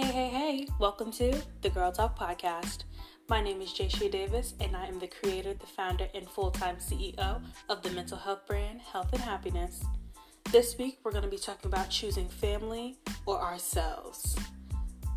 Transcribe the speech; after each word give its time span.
Hey, 0.00 0.12
hey, 0.12 0.28
hey, 0.28 0.68
welcome 0.78 1.12
to 1.12 1.42
the 1.60 1.68
Girl 1.68 1.92
Talk 1.92 2.18
Podcast. 2.18 2.84
My 3.28 3.42
name 3.42 3.60
is 3.60 3.70
Jay 3.70 3.86
Davis, 4.08 4.54
and 4.58 4.74
I 4.74 4.86
am 4.86 4.98
the 4.98 5.06
creator, 5.06 5.52
the 5.52 5.66
founder, 5.66 6.08
and 6.14 6.26
full 6.26 6.50
time 6.50 6.76
CEO 6.76 7.42
of 7.68 7.82
the 7.82 7.90
mental 7.90 8.16
health 8.16 8.46
brand 8.46 8.80
Health 8.80 9.12
and 9.12 9.20
Happiness. 9.20 9.84
This 10.50 10.78
week, 10.78 11.00
we're 11.04 11.10
going 11.10 11.24
to 11.24 11.28
be 11.28 11.36
talking 11.36 11.70
about 11.70 11.90
choosing 11.90 12.30
family 12.30 12.96
or 13.26 13.38
ourselves. 13.42 14.38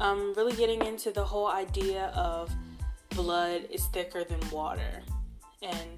I'm 0.01 0.33
really 0.33 0.53
getting 0.57 0.83
into 0.83 1.11
the 1.11 1.23
whole 1.23 1.47
idea 1.47 2.07
of 2.07 2.53
blood 3.11 3.61
is 3.71 3.85
thicker 3.85 4.25
than 4.25 4.41
water, 4.49 5.01
and 5.61 5.97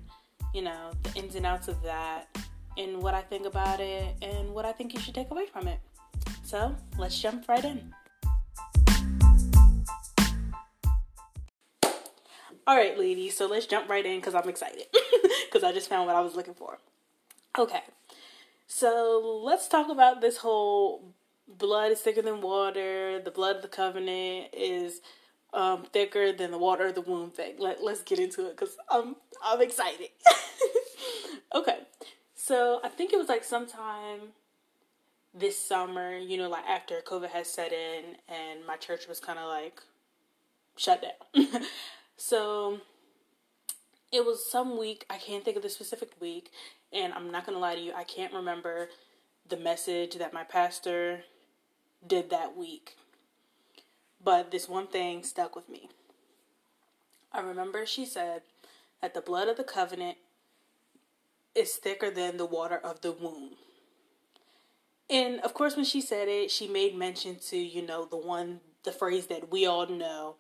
you 0.54 0.62
know, 0.62 0.92
the 1.02 1.20
ins 1.20 1.34
and 1.34 1.48
outs 1.48 1.70
of 1.70 1.82
that, 1.82 2.28
and 2.78 3.02
what 3.02 3.16
I 3.16 3.22
think 3.22 3.48
about 3.48 3.80
it, 3.80 4.16
and 4.22 4.52
what 4.52 4.64
I 4.64 4.74
think 4.74 4.94
you 4.94 5.00
should 5.00 5.16
take 5.16 5.32
away 5.32 5.48
from 5.48 5.68
it. 5.68 5.80
So, 6.44 6.76
let's 7.00 7.20
jump 7.20 7.50
right 7.50 7.66
in. 7.66 7.92
All 12.68 12.76
right, 12.76 12.98
ladies, 12.98 13.38
so 13.38 13.46
let's 13.46 13.68
jump 13.68 13.88
right 13.88 14.04
in 14.04 14.20
because 14.20 14.34
I'm 14.34 14.50
excited 14.50 14.86
because 15.46 15.64
I 15.64 15.72
just 15.72 15.88
found 15.88 16.08
what 16.08 16.16
I 16.16 16.22
was 16.22 16.36
looking 16.36 16.56
for. 16.56 16.80
Okay, 17.60 17.84
so 18.66 19.42
let's 19.44 19.68
talk 19.68 19.88
about 19.88 20.20
this 20.20 20.38
whole 20.38 21.04
blood 21.48 21.92
is 21.92 22.02
thicker 22.02 22.24
than 22.24 22.42
water, 22.42 23.22
the 23.24 23.30
blood 23.30 23.58
of 23.58 23.62
the 23.62 23.68
covenant 23.68 24.48
is 24.52 25.02
um, 25.54 25.84
thicker 25.84 26.32
than 26.32 26.50
the 26.50 26.58
water 26.58 26.88
of 26.88 26.96
the 26.96 27.02
womb 27.02 27.30
thing. 27.30 27.54
Let, 27.60 27.84
let's 27.84 28.02
get 28.02 28.18
into 28.18 28.48
it 28.48 28.58
because 28.58 28.78
I'm, 28.90 29.16
I'm 29.44 29.62
excited. 29.62 30.10
okay, 31.56 31.82
so 32.34 32.80
I 32.84 32.90
think 32.90 33.14
it 33.14 33.18
was 33.18 33.30
like 33.30 33.44
sometime 33.44 34.34
this 35.36 35.56
summer, 35.56 36.18
you 36.18 36.38
know, 36.38 36.50
like 36.50 36.66
after 36.66 37.00
COVID 37.06 37.30
had 37.30 37.46
set 37.46 37.72
in 37.72 38.16
and 38.28 38.66
my 38.66 38.76
church 38.76 39.08
was 39.08 39.20
kind 39.20 39.38
of 39.38 39.48
like 39.48 39.82
shut 40.78 41.04
down. 41.04 41.62
So 42.18 42.80
it 44.12 44.26
was 44.26 44.50
some 44.50 44.78
week, 44.78 45.06
I 45.10 45.18
can't 45.18 45.44
think 45.44 45.58
of 45.58 45.64
the 45.64 45.70
specific 45.70 46.12
week, 46.20 46.52
and 46.94 47.14
I'm 47.14 47.32
not 47.32 47.46
going 47.46 47.56
to 47.56 47.62
lie 47.62 47.76
to 47.76 47.82
you, 47.82 47.94
I 47.94 48.04
can't 48.04 48.34
remember 48.34 48.90
the 49.48 49.58
message 49.58 50.16
that 50.16 50.34
my 50.34 50.44
pastor 50.44 51.24
did 52.06 52.30
that 52.30 52.56
week. 52.58 52.96
But 54.24 54.52
this 54.52 54.68
one 54.68 54.88
thing 54.88 55.24
stuck 55.24 55.56
with 55.56 55.70
me. 55.70 55.90
I 57.32 57.42
remember 57.42 57.86
she 57.86 58.06
said 58.06 58.42
that 59.02 59.14
the 59.14 59.22
blood 59.22 59.48
of 59.48 59.58
the 59.58 59.64
covenant 59.64 60.18
is 61.54 61.76
thicker 61.76 62.10
than 62.10 62.38
the 62.38 62.46
water 62.46 62.78
of 62.78 63.02
the 63.02 63.12
womb. 63.12 63.52
And 65.10 65.40
of 65.42 65.54
course, 65.54 65.76
when 65.76 65.86
she 65.86 66.02
said 66.02 66.28
it, 66.28 66.50
she 66.50 66.68
made 66.68 66.96
mention 66.96 67.38
to, 67.50 67.58
you 67.58 67.86
know, 67.86 68.06
the 68.06 68.18
one, 68.18 68.62
the 68.84 68.92
phrase 68.92 69.28
that 69.28 69.52
we 69.52 69.66
all 69.66 69.86
know 69.86 70.36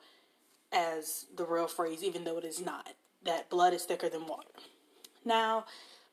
as 0.76 1.26
the 1.36 1.45
real 1.45 1.68
phrase, 1.68 2.04
even 2.04 2.26
though 2.26 2.38
it 2.38 2.44
is 2.44 2.64
not. 2.64 2.90
That 3.23 3.50
blood 3.50 3.73
is 3.73 3.84
thicker 3.84 4.09
than 4.09 4.28
water. 4.28 4.50
Now, 5.23 5.66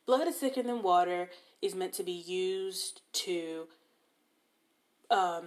blood 0.07 0.29
is 0.29 0.37
thicker 0.37 0.63
than 0.63 0.83
water 0.83 1.29
is 1.61 1.75
meant 1.75 1.93
to 1.95 2.03
be 2.03 2.13
used 2.13 3.03
to, 3.13 3.67
um, 5.11 5.47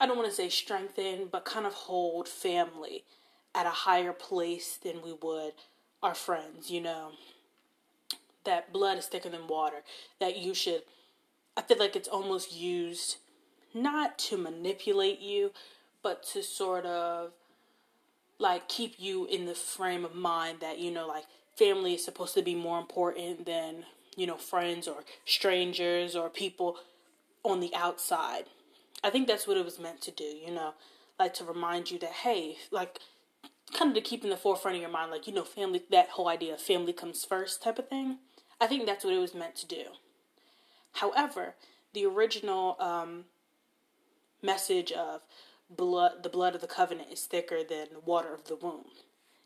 I 0.00 0.06
don't 0.06 0.16
want 0.16 0.30
to 0.30 0.34
say 0.34 0.48
strengthen, 0.48 1.28
but 1.30 1.44
kind 1.44 1.66
of 1.66 1.74
hold 1.74 2.28
family 2.28 3.04
at 3.54 3.66
a 3.66 3.70
higher 3.70 4.12
place 4.12 4.78
than 4.82 5.02
we 5.02 5.12
would 5.12 5.54
our 6.02 6.14
friends, 6.14 6.70
you 6.70 6.80
know. 6.80 7.10
That 8.44 8.72
blood 8.72 8.96
is 8.96 9.06
thicker 9.06 9.28
than 9.28 9.46
water. 9.46 9.82
That 10.18 10.38
you 10.38 10.54
should, 10.54 10.82
I 11.56 11.62
feel 11.62 11.78
like 11.78 11.94
it's 11.94 12.08
almost 12.08 12.54
used 12.54 13.18
not 13.74 14.18
to 14.18 14.38
manipulate 14.38 15.20
you, 15.20 15.52
but 16.02 16.22
to 16.32 16.42
sort 16.42 16.86
of 16.86 17.32
like 18.40 18.68
keep 18.68 18.94
you 18.98 19.26
in 19.26 19.44
the 19.44 19.54
frame 19.54 20.04
of 20.04 20.14
mind 20.14 20.58
that 20.60 20.78
you 20.78 20.90
know 20.90 21.06
like 21.06 21.24
family 21.56 21.94
is 21.94 22.04
supposed 22.04 22.34
to 22.34 22.42
be 22.42 22.54
more 22.54 22.78
important 22.78 23.46
than 23.46 23.84
you 24.16 24.26
know 24.26 24.36
friends 24.36 24.88
or 24.88 25.04
strangers 25.24 26.16
or 26.16 26.28
people 26.28 26.76
on 27.44 27.60
the 27.60 27.74
outside. 27.74 28.44
I 29.02 29.10
think 29.10 29.26
that's 29.26 29.46
what 29.46 29.56
it 29.56 29.64
was 29.64 29.78
meant 29.78 30.00
to 30.02 30.10
do 30.10 30.24
you 30.24 30.52
know 30.52 30.74
like 31.18 31.34
to 31.34 31.44
remind 31.44 31.90
you 31.90 31.98
that 32.00 32.12
hey 32.12 32.56
like 32.70 32.98
kind 33.76 33.90
of 33.90 33.94
to 33.94 34.00
keep 34.08 34.24
in 34.24 34.30
the 34.30 34.36
forefront 34.36 34.76
of 34.76 34.80
your 34.80 34.90
mind 34.90 35.10
like 35.10 35.26
you 35.26 35.34
know 35.34 35.44
family 35.44 35.82
that 35.90 36.10
whole 36.10 36.28
idea 36.28 36.54
of 36.54 36.60
family 36.60 36.92
comes 36.92 37.24
first 37.24 37.62
type 37.62 37.78
of 37.78 37.88
thing. 37.88 38.18
I 38.62 38.66
think 38.66 38.84
that's 38.84 39.04
what 39.04 39.14
it 39.14 39.18
was 39.18 39.34
meant 39.34 39.56
to 39.56 39.66
do. 39.66 39.84
However 40.94 41.54
the 41.92 42.06
original 42.06 42.76
um, 42.78 43.24
message 44.42 44.92
of 44.92 45.22
blood 45.76 46.22
the 46.22 46.28
blood 46.28 46.54
of 46.54 46.60
the 46.60 46.66
covenant 46.66 47.08
is 47.12 47.24
thicker 47.24 47.62
than 47.62 47.86
the 47.92 48.00
water 48.00 48.34
of 48.34 48.44
the 48.44 48.56
womb. 48.56 48.86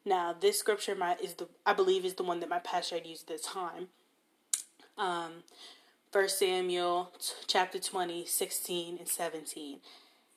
Now, 0.05 0.35
this 0.39 0.59
scripture 0.59 0.95
my 0.95 1.17
is 1.23 1.35
the 1.35 1.49
I 1.65 1.73
believe 1.73 2.05
is 2.05 2.15
the 2.15 2.23
one 2.23 2.41
that 2.41 2.49
my 2.49 2.59
pastor 2.59 2.97
had 2.97 3.07
used 3.07 3.29
this 3.29 3.43
time. 3.43 3.89
Um, 4.97 5.43
First 6.13 6.39
Samuel 6.39 7.11
chapter 7.49 7.81
20, 7.81 8.25
16 8.25 8.99
and 8.99 9.09
17. 9.09 9.81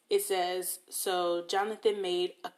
It 0.10 0.24
says, 0.24 0.80
So 0.90 1.46
Jonathan 1.48 2.02
made 2.02 2.34
a 2.44 2.52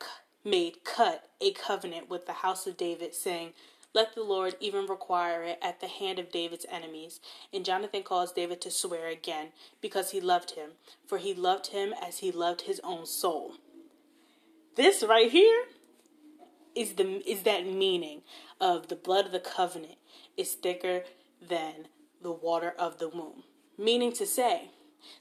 made 0.46 0.84
cut 0.86 1.28
a 1.42 1.52
covenant 1.52 2.10
with 2.10 2.26
the 2.26 2.34
house 2.34 2.66
of 2.66 2.78
David, 2.78 3.14
saying, 3.14 3.54
let 3.94 4.14
the 4.14 4.24
Lord 4.24 4.56
even 4.60 4.86
require 4.86 5.44
it 5.44 5.60
at 5.62 5.80
the 5.80 5.88
hand 5.88 6.20
of 6.20 6.32
David's 6.32 6.66
enemies. 6.70 7.20
And 7.52 7.66
Jonathan 7.66 8.04
caused 8.04 8.36
David 8.36 8.62
to 8.62 8.72
swear 8.72 9.08
again, 9.08 9.48
because 9.82 10.12
he 10.12 10.22
loved 10.22 10.52
him, 10.52 10.72
for 11.08 11.18
he 11.18 11.34
loved 11.34 11.68
him 11.68 11.94
as 12.02 12.20
he 12.20 12.32
loved 12.32 12.62
his 12.62 12.80
own 12.84 13.06
soul. 13.06 13.56
This 14.76 15.04
right 15.04 15.32
here 15.32 15.66
is 16.76 16.94
the 16.94 17.28
is 17.30 17.44
that 17.44 17.66
meaning 17.66 18.22
of 18.62 18.88
the 18.88 18.96
blood 18.96 19.26
of 19.26 19.32
the 19.32 19.40
covenant 19.40 19.98
is 20.38 20.54
thicker 20.54 21.04
than 21.42 21.88
the 22.22 22.32
water 22.32 22.74
of 22.78 23.00
the 23.00 23.10
womb. 23.10 23.44
Meaning 23.78 24.14
to 24.14 24.26
say 24.26 24.70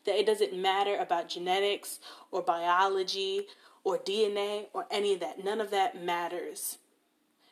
that 0.04 0.18
it 0.18 0.26
doesn't 0.26 0.54
matter 0.56 0.96
about 0.96 1.28
genetics 1.28 2.00
or 2.30 2.42
biology 2.42 3.46
or 3.82 3.96
DNA 3.98 4.66
or 4.72 4.86
any 4.90 5.14
of 5.14 5.20
that. 5.20 5.42
None 5.42 5.60
of 5.60 5.70
that 5.70 6.00
matters 6.00 6.78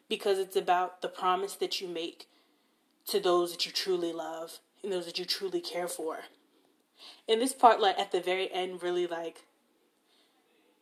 because 0.09 0.39
it's 0.39 0.57
about 0.57 1.03
the 1.03 1.09
promise 1.09 1.55
that 1.55 1.81
you 1.81 1.89
make 1.89 2.27
to 3.07 3.21
those 3.21 3.53
that 3.53 3.67
you 3.67 3.73
truly 3.73 4.13
love 4.13 4.59
and 4.83 4.93
those 4.93 5.07
that 5.07 5.19
you 5.19 5.25
truly 5.25 5.61
care 5.61 5.89
for. 5.89 6.21
And 7.29 7.41
this 7.41 7.53
part, 7.53 7.81
like 7.81 7.99
at 7.99 8.13
the 8.13 8.21
very 8.21 8.51
end, 8.53 8.83
really 8.83 9.07
like 9.07 9.43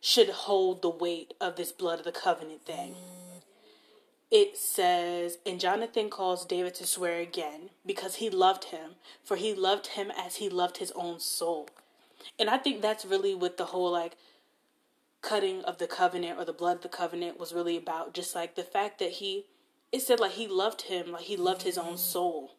should 0.01 0.29
hold 0.29 0.81
the 0.81 0.89
weight 0.89 1.33
of 1.41 1.55
this 1.55 1.71
blood 1.71 1.99
of 1.99 2.05
the 2.05 2.11
covenant 2.11 2.63
thing. 2.65 2.95
It 4.29 4.57
says, 4.57 5.37
and 5.45 5.59
Jonathan 5.59 6.09
calls 6.09 6.45
David 6.45 6.75
to 6.75 6.85
swear 6.85 7.19
again 7.19 7.69
because 7.85 8.15
he 8.15 8.29
loved 8.29 8.65
him, 8.65 8.91
for 9.23 9.35
he 9.35 9.53
loved 9.53 9.87
him 9.87 10.11
as 10.17 10.35
he 10.35 10.49
loved 10.49 10.77
his 10.77 10.91
own 10.91 11.19
soul. 11.19 11.69
And 12.37 12.49
I 12.49 12.57
think 12.57 12.81
that's 12.81 13.05
really 13.05 13.33
what 13.33 13.57
the 13.57 13.65
whole 13.65 13.91
like 13.91 14.15
cutting 15.25 15.63
of 15.63 15.79
the 15.79 15.87
covenant 15.87 16.37
or 16.37 16.45
the 16.45 16.53
blood 16.53 16.77
of 16.77 16.81
the 16.83 16.89
covenant 16.89 17.39
was 17.39 17.51
really 17.51 17.75
about 17.75 18.13
just 18.13 18.35
like 18.35 18.55
the 18.55 18.63
fact 18.63 18.99
that 18.99 19.13
he 19.13 19.45
it 19.91 20.01
said 20.01 20.19
like 20.19 20.33
he 20.33 20.47
loved 20.47 20.83
him 20.83 21.11
like 21.11 21.23
he 21.23 21.35
loved 21.35 21.63
his 21.63 21.77
own 21.77 21.93
mm-hmm. 21.93 21.95
soul. 21.97 22.55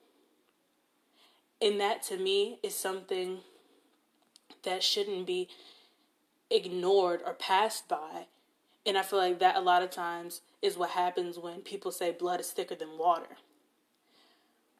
And 1.62 1.80
that 1.80 2.02
to 2.04 2.18
me 2.18 2.58
is 2.62 2.74
something 2.74 3.38
that 4.64 4.82
shouldn't 4.82 5.26
be 5.26 5.48
ignored 6.50 7.20
or 7.24 7.34
passed 7.34 7.88
by. 7.88 8.26
And 8.84 8.98
i 8.98 9.02
feel 9.02 9.18
like 9.20 9.38
that 9.38 9.56
a 9.56 9.60
lot 9.60 9.82
of 9.82 9.90
times 9.90 10.40
is 10.60 10.76
what 10.76 10.90
happens 10.90 11.38
when 11.38 11.60
people 11.60 11.92
say 11.92 12.10
blood 12.10 12.40
is 12.40 12.50
thicker 12.50 12.74
than 12.74 12.98
water. 12.98 13.36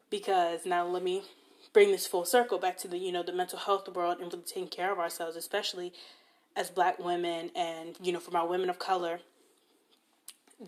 Because 0.09 0.65
now 0.65 0.85
let 0.85 1.03
me 1.03 1.23
bring 1.71 1.91
this 1.91 2.07
full 2.07 2.25
circle 2.25 2.59
back 2.59 2.77
to 2.79 2.87
the 2.87 2.97
you 2.97 3.11
know 3.13 3.23
the 3.23 3.31
mental 3.31 3.59
health 3.59 3.87
world 3.89 4.19
and 4.19 4.31
really 4.33 4.43
taking 4.45 4.67
care 4.67 4.91
of 4.91 4.99
ourselves 4.99 5.35
especially 5.35 5.93
as 6.57 6.71
black 6.71 6.97
women 6.97 7.51
and, 7.55 7.95
you 8.01 8.11
know, 8.11 8.19
for 8.19 8.31
my 8.31 8.43
women 8.43 8.69
of 8.69 8.79
color, 8.79 9.19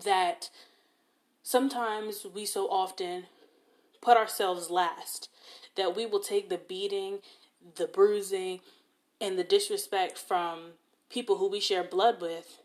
that 0.04 0.48
sometimes 1.42 2.24
we 2.32 2.46
so 2.46 2.68
often 2.68 3.24
put 4.00 4.16
ourselves 4.16 4.70
last, 4.70 5.28
that 5.76 5.96
we 5.96 6.06
will 6.06 6.20
take 6.20 6.48
the 6.48 6.56
beating, 6.56 7.18
the 7.74 7.86
bruising, 7.86 8.60
and 9.20 9.36
the 9.36 9.44
disrespect 9.44 10.16
from 10.16 10.74
people 11.10 11.36
who 11.38 11.50
we 11.50 11.60
share 11.60 11.82
blood 11.82 12.20
with, 12.20 12.58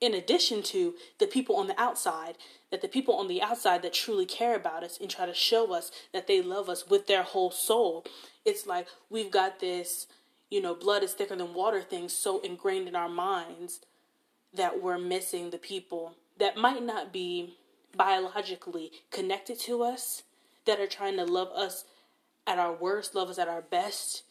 in 0.00 0.14
addition 0.14 0.62
to 0.62 0.94
the 1.18 1.26
people 1.26 1.56
on 1.56 1.66
the 1.66 1.78
outside, 1.78 2.38
that 2.70 2.80
the 2.80 2.88
people 2.88 3.16
on 3.16 3.26
the 3.26 3.42
outside 3.42 3.82
that 3.82 3.92
truly 3.92 4.24
care 4.24 4.54
about 4.54 4.84
us 4.84 4.98
and 5.00 5.10
try 5.10 5.26
to 5.26 5.34
show 5.34 5.74
us 5.74 5.90
that 6.12 6.28
they 6.28 6.40
love 6.40 6.68
us 6.68 6.88
with 6.88 7.08
their 7.08 7.24
whole 7.24 7.50
soul. 7.50 8.04
It's 8.44 8.66
like 8.66 8.86
we've 9.10 9.32
got 9.32 9.58
this 9.58 10.06
you 10.50 10.60
know, 10.60 10.74
blood 10.74 11.02
is 11.02 11.12
thicker 11.12 11.36
than 11.36 11.54
water 11.54 11.80
things 11.80 12.12
so 12.12 12.40
ingrained 12.40 12.88
in 12.88 12.96
our 12.96 13.08
minds 13.08 13.80
that 14.52 14.82
we're 14.82 14.98
missing 14.98 15.50
the 15.50 15.58
people 15.58 16.14
that 16.38 16.56
might 16.56 16.82
not 16.82 17.12
be 17.12 17.54
biologically 17.96 18.90
connected 19.10 19.58
to 19.60 19.82
us, 19.82 20.24
that 20.64 20.80
are 20.80 20.86
trying 20.86 21.16
to 21.16 21.24
love 21.24 21.48
us 21.54 21.84
at 22.46 22.58
our 22.58 22.72
worst, 22.72 23.14
love 23.14 23.28
us 23.28 23.38
at 23.38 23.48
our 23.48 23.62
best, 23.62 24.24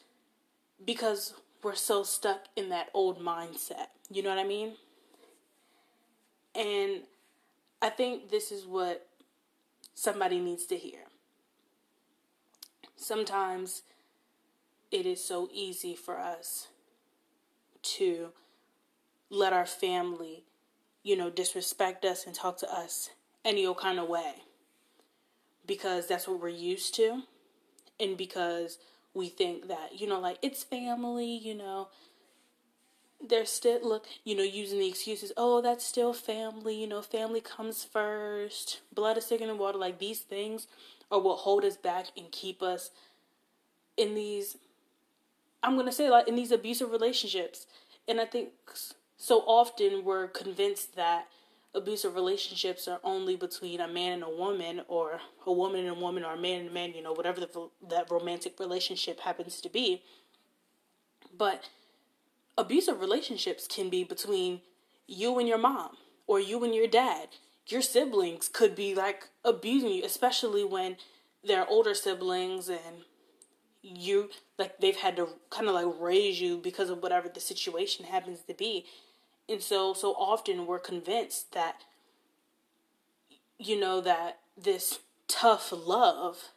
because 0.84 1.34
we're 1.62 1.74
so 1.74 2.02
stuck 2.02 2.46
in 2.56 2.68
that 2.68 2.88
old 2.92 3.20
mindset. 3.20 3.88
You 4.10 4.22
know 4.22 4.30
what 4.30 4.38
I 4.38 4.46
mean? 4.46 4.72
And 6.54 7.02
I 7.80 7.90
think 7.90 8.30
this 8.30 8.50
is 8.50 8.66
what 8.66 9.06
somebody 9.94 10.38
needs 10.38 10.66
to 10.66 10.76
hear. 10.76 11.00
Sometimes 12.96 13.82
it 14.90 15.06
is 15.06 15.22
so 15.22 15.48
easy 15.52 15.94
for 15.94 16.18
us 16.18 16.68
to 17.82 18.30
let 19.30 19.52
our 19.52 19.66
family, 19.66 20.44
you 21.02 21.16
know, 21.16 21.30
disrespect 21.30 22.04
us 22.04 22.26
and 22.26 22.34
talk 22.34 22.58
to 22.58 22.70
us 22.70 23.10
any 23.44 23.64
old 23.64 23.78
kind 23.78 23.98
of 23.98 24.08
way. 24.08 24.34
Because 25.66 26.08
that's 26.08 26.26
what 26.26 26.40
we're 26.40 26.48
used 26.48 26.94
to. 26.96 27.22
And 27.98 28.16
because 28.16 28.78
we 29.14 29.28
think 29.28 29.68
that, 29.68 30.00
you 30.00 30.06
know, 30.06 30.18
like 30.18 30.38
it's 30.42 30.64
family, 30.64 31.36
you 31.36 31.54
know, 31.54 31.88
they're 33.26 33.44
still 33.44 33.78
look 33.86 34.06
you 34.24 34.34
know 34.34 34.42
using 34.42 34.78
the 34.78 34.88
excuses 34.88 35.30
oh 35.36 35.60
that's 35.60 35.84
still 35.84 36.14
family 36.14 36.74
you 36.80 36.86
know 36.86 37.02
family 37.02 37.40
comes 37.40 37.84
first. 37.84 38.80
Blood 38.94 39.18
is 39.18 39.26
thicker 39.26 39.46
than 39.46 39.58
water. 39.58 39.78
Like 39.78 39.98
these 39.98 40.20
things 40.20 40.66
are 41.10 41.20
what 41.20 41.40
hold 41.40 41.64
us 41.64 41.76
back 41.76 42.06
and 42.16 42.30
keep 42.32 42.62
us 42.62 42.90
in 43.96 44.14
these 44.14 44.56
i'm 45.62 45.76
to 45.84 45.92
say 45.92 46.10
like 46.10 46.28
in 46.28 46.36
these 46.36 46.52
abusive 46.52 46.90
relationships 46.90 47.66
and 48.08 48.20
i 48.20 48.24
think 48.24 48.50
so 49.16 49.40
often 49.40 50.04
we're 50.04 50.28
convinced 50.28 50.96
that 50.96 51.26
abusive 51.74 52.14
relationships 52.14 52.88
are 52.88 53.00
only 53.04 53.36
between 53.36 53.80
a 53.80 53.86
man 53.86 54.14
and 54.14 54.22
a 54.24 54.30
woman 54.30 54.82
or 54.88 55.20
a 55.46 55.52
woman 55.52 55.80
and 55.80 55.96
a 55.96 56.00
woman 56.00 56.24
or 56.24 56.34
a 56.34 56.40
man 56.40 56.60
and 56.60 56.70
a 56.70 56.72
man 56.72 56.92
you 56.94 57.02
know 57.02 57.12
whatever 57.12 57.40
the, 57.40 57.68
that 57.88 58.10
romantic 58.10 58.58
relationship 58.58 59.20
happens 59.20 59.60
to 59.60 59.68
be 59.68 60.02
but 61.36 61.68
abusive 62.58 63.00
relationships 63.00 63.66
can 63.66 63.88
be 63.88 64.04
between 64.04 64.60
you 65.06 65.38
and 65.38 65.48
your 65.48 65.58
mom 65.58 65.96
or 66.26 66.38
you 66.38 66.62
and 66.64 66.74
your 66.74 66.86
dad. 66.86 67.28
Your 67.66 67.82
siblings 67.82 68.48
could 68.48 68.74
be 68.74 68.94
like 68.94 69.28
abusing 69.44 69.90
you, 69.90 70.04
especially 70.04 70.64
when 70.64 70.96
they're 71.42 71.68
older 71.68 71.94
siblings 71.94 72.68
and 72.68 73.04
you 73.82 74.30
like 74.58 74.78
they've 74.78 74.96
had 74.96 75.16
to 75.16 75.28
kind 75.50 75.68
of 75.68 75.74
like 75.74 75.86
raise 75.98 76.40
you 76.40 76.58
because 76.58 76.90
of 76.90 77.02
whatever 77.02 77.28
the 77.28 77.40
situation 77.40 78.04
happens 78.06 78.40
to 78.46 78.54
be. 78.54 78.84
And 79.48 79.62
so 79.62 79.94
so 79.94 80.12
often 80.12 80.66
we're 80.66 80.78
convinced 80.78 81.52
that 81.52 81.82
you 83.58 83.78
know 83.78 84.00
that 84.00 84.38
this 84.56 85.00
tough 85.28 85.72
love 85.72 86.50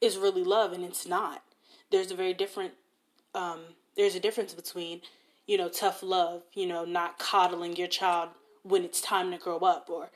is 0.00 0.16
really 0.16 0.44
love 0.44 0.72
and 0.72 0.84
it's 0.84 1.06
not. 1.06 1.42
There's 1.90 2.10
a 2.10 2.16
very 2.16 2.34
different 2.34 2.74
um 3.34 3.60
there's 3.96 4.14
a 4.14 4.20
difference 4.20 4.54
between 4.54 5.00
you 5.48 5.56
know, 5.56 5.68
tough 5.68 6.02
love, 6.02 6.42
you 6.52 6.66
know, 6.66 6.84
not 6.84 7.18
coddling 7.18 7.74
your 7.74 7.88
child 7.88 8.28
when 8.62 8.84
it's 8.84 9.00
time 9.00 9.30
to 9.32 9.38
grow 9.38 9.58
up 9.60 9.88
or, 9.90 10.10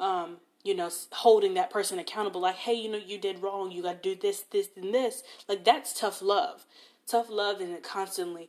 um, 0.00 0.38
you 0.62 0.74
know, 0.74 0.90
holding 1.12 1.54
that 1.54 1.70
person 1.70 1.98
accountable, 1.98 2.40
like, 2.40 2.56
hey, 2.56 2.74
you 2.74 2.90
know, 2.90 2.98
you 2.98 3.18
did 3.18 3.42
wrong, 3.42 3.70
you 3.70 3.82
got 3.82 4.02
to 4.02 4.14
do 4.14 4.20
this, 4.20 4.40
this, 4.50 4.68
and 4.76 4.94
this. 4.94 5.22
Like, 5.48 5.64
that's 5.64 5.98
tough 5.98 6.22
love. 6.22 6.66
Tough 7.06 7.28
love 7.28 7.60
isn't 7.60 7.82
constantly 7.82 8.48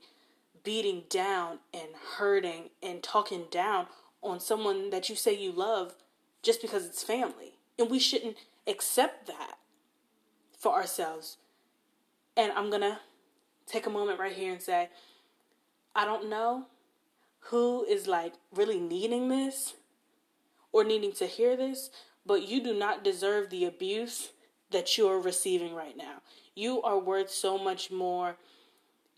beating 0.63 1.03
down 1.09 1.59
and 1.73 1.89
hurting 2.17 2.69
and 2.81 3.03
talking 3.03 3.45
down 3.51 3.87
on 4.21 4.39
someone 4.39 4.89
that 4.91 5.09
you 5.09 5.15
say 5.15 5.35
you 5.35 5.51
love 5.51 5.95
just 6.41 6.61
because 6.61 6.85
it's 6.85 7.03
family. 7.03 7.53
And 7.77 7.89
we 7.89 7.99
shouldn't 7.99 8.37
accept 8.67 9.27
that 9.27 9.57
for 10.57 10.73
ourselves. 10.73 11.37
And 12.37 12.51
I'm 12.53 12.69
going 12.69 12.81
to 12.81 12.99
take 13.65 13.85
a 13.85 13.89
moment 13.89 14.19
right 14.19 14.33
here 14.33 14.53
and 14.53 14.61
say, 14.61 14.89
I 15.95 16.05
don't 16.05 16.29
know 16.29 16.67
who 17.47 17.83
is 17.83 18.07
like 18.07 18.33
really 18.53 18.79
needing 18.79 19.27
this 19.27 19.73
or 20.73 20.83
needing 20.83 21.13
to 21.13 21.27
hear 21.27 21.55
this, 21.55 21.89
but 22.25 22.47
you 22.47 22.61
do 22.61 22.73
not 22.73 23.03
deserve 23.03 23.49
the 23.49 23.63
abuse 23.63 24.31
that 24.71 24.97
you 24.97 25.07
are 25.07 25.19
receiving 25.19 25.73
right 25.73 25.95
now. 25.95 26.21
You 26.55 26.81
are 26.81 26.99
worth 26.99 27.29
so 27.29 27.57
much 27.57 27.91
more 27.91 28.35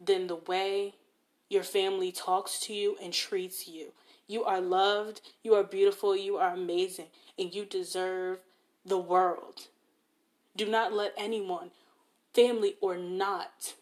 than 0.03 0.27
the 0.27 0.35
way 0.35 0.93
your 1.49 1.63
family 1.63 2.11
talks 2.11 2.59
to 2.59 2.73
you 2.73 2.97
and 3.01 3.13
treats 3.13 3.67
you. 3.67 3.93
You 4.27 4.43
are 4.43 4.61
loved, 4.61 5.21
you 5.43 5.53
are 5.55 5.63
beautiful, 5.63 6.15
you 6.15 6.37
are 6.37 6.53
amazing, 6.53 7.07
and 7.39 7.53
you 7.53 7.65
deserve 7.65 8.39
the 8.85 8.97
world. 8.97 9.67
Do 10.55 10.65
not 10.65 10.93
let 10.93 11.13
anyone, 11.17 11.71
family 12.33 12.75
or 12.81 12.97
not, 12.97 13.75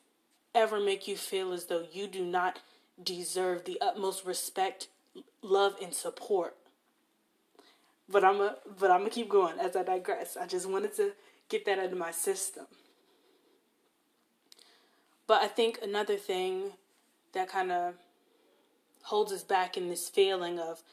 ever 0.53 0.79
make 0.79 1.07
you 1.07 1.15
feel 1.15 1.53
as 1.53 1.65
though 1.65 1.85
you 1.91 2.07
do 2.07 2.25
not 2.25 2.59
deserve 3.01 3.65
the 3.65 3.79
utmost 3.81 4.25
respect, 4.25 4.87
love, 5.41 5.75
and 5.81 5.93
support. 5.93 6.55
But 8.09 8.23
I'm 8.23 8.41
a, 8.41 8.55
but 8.79 8.91
I'm 8.91 8.99
gonna 8.99 9.09
keep 9.09 9.29
going 9.29 9.59
as 9.59 9.75
I 9.75 9.83
digress. 9.83 10.37
I 10.37 10.45
just 10.45 10.69
wanted 10.69 10.95
to 10.97 11.13
get 11.49 11.65
that 11.65 11.79
out 11.79 11.91
of 11.91 11.97
my 11.97 12.11
system. 12.11 12.65
But 15.25 15.41
I 15.41 15.47
think 15.47 15.79
another 15.81 16.17
thing 16.17 16.71
that 17.33 17.49
kind 17.49 17.71
of 17.71 17.95
holds 19.03 19.31
us 19.31 19.43
back 19.43 19.77
in 19.77 19.89
this 19.89 20.09
feeling 20.09 20.59
of, 20.59 20.83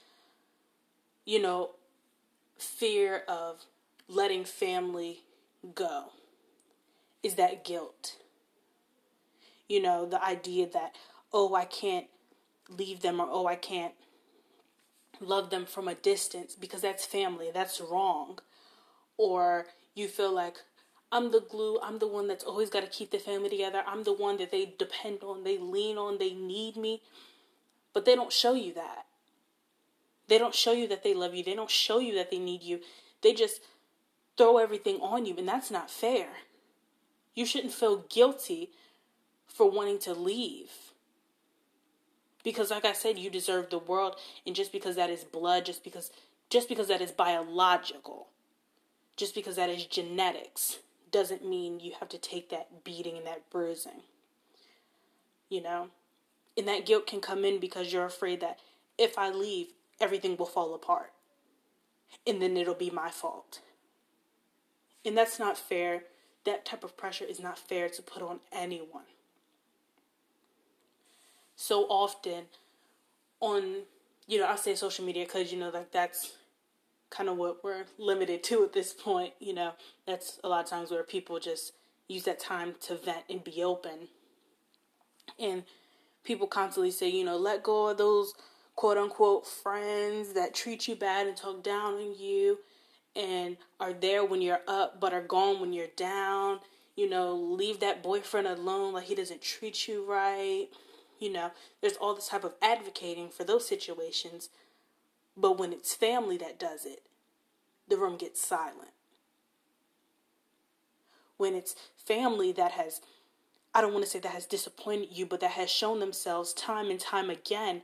you 1.25 1.41
know, 1.41 1.71
fear 2.59 3.23
of 3.29 3.65
letting 4.09 4.45
family 4.45 5.21
go 5.75 6.07
is 7.23 7.35
that 7.37 7.65
guilt. 7.65 8.17
You 9.69 9.83
know, 9.83 10.07
the 10.07 10.23
idea 10.23 10.69
that, 10.73 10.97
oh, 11.33 11.55
I 11.55 11.65
can't 11.65 12.07
leave 12.69 13.01
them 13.01 13.21
or 13.21 13.29
oh, 13.31 13.47
I 13.47 13.57
can't 13.57 13.95
love 15.21 15.51
them 15.51 15.67
from 15.67 15.89
a 15.89 15.95
distance 15.95 16.55
because 16.55 16.81
that's 16.81 17.07
family. 17.07 17.51
That's 17.53 17.81
wrong. 17.81 18.39
Or 19.17 19.67
you 19.95 20.09
feel 20.09 20.33
like 20.33 20.57
I'm 21.13 21.31
the 21.31 21.41
glue, 21.41 21.79
I'm 21.83 21.99
the 21.99 22.07
one 22.07 22.29
that's 22.29 22.45
always 22.45 22.71
got 22.71 22.81
to 22.81 22.87
keep 22.87 23.11
the 23.11 23.19
family 23.19 23.51
together. 23.51 23.83
I'm 23.87 24.05
the 24.05 24.13
one 24.13 24.39
that 24.39 24.51
they 24.51 24.75
depend 24.79 25.23
on, 25.23 25.45
they 25.45 25.59
lean 25.59 25.99
on, 25.99 26.19
they 26.19 26.33
need 26.33 26.77
me. 26.77 27.03
But 27.93 28.05
they 28.05 28.15
don't 28.15 28.33
show 28.33 28.55
you 28.55 28.73
that. 28.75 29.07
They 30.29 30.39
don't 30.39 30.55
show 30.55 30.73
you 30.73 30.87
that 30.89 31.03
they 31.03 31.13
love 31.13 31.35
you. 31.35 31.43
They 31.43 31.57
don't 31.57 31.71
show 31.71 31.99
you 31.99 32.15
that 32.15 32.31
they 32.31 32.39
need 32.39 32.63
you. 32.63 32.81
They 33.23 33.35
just 33.35 33.61
throw 34.37 34.59
everything 34.59 35.01
on 35.01 35.27
you, 35.27 35.35
and 35.37 35.49
that's 35.49 35.73
not 35.73 35.91
fair. 35.91 36.29
You 37.35 37.45
shouldn't 37.45 37.75
feel 37.75 38.05
guilty 38.09 38.71
for 39.49 39.69
wanting 39.69 39.99
to 40.01 40.15
leave. 40.15 40.71
Because 42.43 42.71
like 42.71 42.85
I 42.85 42.93
said, 42.93 43.19
you 43.19 43.31
deserve 43.31 43.71
the 43.71 43.79
world 43.79 44.17
and 44.47 44.57
just 44.57 44.73
because 44.73 44.97
that 44.97 45.11
is 45.11 45.25
blood, 45.25 45.67
just 45.67 45.85
because 45.85 46.11
just 46.49 46.69
because 46.69 46.89
that 46.89 47.01
is 47.01 47.13
biological, 47.13 48.29
just 49.17 49.35
because 49.35 49.57
that 49.57 49.71
is 49.71 49.85
genetics 49.85 50.79
doesn't 51.13 51.49
mean 51.49 51.81
you 51.81 51.93
have 51.99 52.09
to 52.09 52.19
take 52.19 52.51
that 52.51 52.85
beating 52.85 53.17
and 53.17 53.27
that 53.27 53.49
bruising. 53.51 54.03
You 55.49 55.63
know? 55.63 55.89
And 56.57 56.67
that 56.67 56.87
guilt 56.87 57.07
can 57.07 57.21
come 57.21 57.45
in 57.45 57.61
because 57.61 57.93
you're 57.93 58.05
afraid 58.05 58.41
that 58.41 58.59
if 58.99 59.17
I 59.17 59.31
leave, 59.31 59.69
everything 60.01 60.37
will 60.37 60.47
fall 60.47 60.75
apart. 60.75 61.13
And 62.27 62.43
then 62.43 62.57
it'll 62.57 62.75
be 62.75 62.91
my 62.91 63.11
fault. 63.11 63.61
And 65.05 65.17
that's 65.17 65.39
not 65.39 65.57
fair. 65.57 66.05
That 66.45 66.65
type 66.65 66.85
of 66.85 66.97
pressure 66.97 67.25
is 67.25 67.41
not 67.41 67.59
fair 67.59 67.89
to 67.89 68.03
put 68.03 68.23
on 68.23 68.41
anyone 68.53 69.05
so 71.61 71.83
often 71.91 72.45
on 73.41 73.83
you 74.27 74.39
know 74.41 74.47
I 74.47 74.57
say 74.57 74.75
social 74.75 75.05
media 75.05 75.27
because 75.27 75.53
you 75.53 75.59
know 75.59 75.69
like 75.69 75.93
that's 75.93 76.33
kind 77.11 77.29
of 77.29 77.37
what 77.37 77.63
we're 77.63 77.85
limited 77.99 78.43
to 78.45 78.65
at 78.65 78.73
this 78.73 78.95
point. 78.95 79.35
You 79.41 79.55
know 79.55 79.73
that's 80.07 80.41
a 80.43 80.49
lot 80.49 80.65
of 80.65 80.71
times 80.71 80.91
where 80.91 81.03
people 81.03 81.39
just 81.39 81.75
use 82.09 82.25
that 82.25 82.41
time 82.41 82.75
to 82.87 82.97
vent 82.97 83.25
and 83.29 83.45
be 83.45 83.63
open, 83.63 84.09
and 85.39 85.65
people 86.25 86.47
constantly 86.47 86.91
say 86.91 87.11
you 87.11 87.25
know 87.25 87.37
let 87.37 87.63
go 87.63 87.89
of 87.89 87.99
those 87.99 88.33
quote 88.75 88.97
unquote 88.97 89.47
friends 89.47 90.33
that 90.33 90.55
treat 90.55 90.89
you 90.89 90.97
bad 90.97 91.27
and 91.27 91.37
talk 91.37 91.63
down 91.63 91.95
on 91.95 92.19
you 92.19 92.59
and 93.15 93.59
are 93.79 93.93
there 93.93 94.25
when 94.25 94.41
you're 94.41 94.63
up 94.67 94.99
but 94.99 95.13
are 95.13 95.21
gone 95.23 95.61
when 95.61 95.75
you're 95.75 95.89
down. 95.95 96.61
You 96.97 97.09
know, 97.09 97.35
leave 97.35 97.81
that 97.81 98.03
boyfriend 98.03 98.47
alone 98.47 98.93
like 98.95 99.05
he 99.05 99.15
doesn't 99.15 99.41
treat 99.41 99.89
you 99.89 100.05
right 100.05 100.69
you 101.21 101.31
know, 101.31 101.53
there's 101.81 101.97
all 101.97 102.15
this 102.15 102.29
type 102.29 102.45
of 102.45 102.55
advocating 102.61 103.29
for 103.29 103.45
those 103.45 103.69
situations. 103.69 104.49
But 105.37 105.59
when 105.59 105.73
it's 105.73 105.95
family 105.95 106.37
that 106.39 106.59
does 106.59 106.85
it, 106.85 107.03
the 107.89 107.99
room 107.99 108.17
gets 108.17 108.45
silent. 108.45 108.91
When 111.37 111.55
it's 111.55 111.75
family 111.97 112.53
that 112.53 112.73
has, 112.73 113.01
I 113.75 113.81
don't 113.81 113.93
want 113.93 114.05
to 114.05 114.11
say 114.11 114.19
that 114.19 114.33
has 114.33 114.47
disappointed 114.47 115.09
you, 115.13 115.27
but 115.27 115.41
that 115.41 115.53
has 115.53 115.71
shown 115.71 116.01
themselves 116.01 116.53
time 116.55 116.91
and 116.91 116.99
time 116.99 117.31
again 117.31 117.83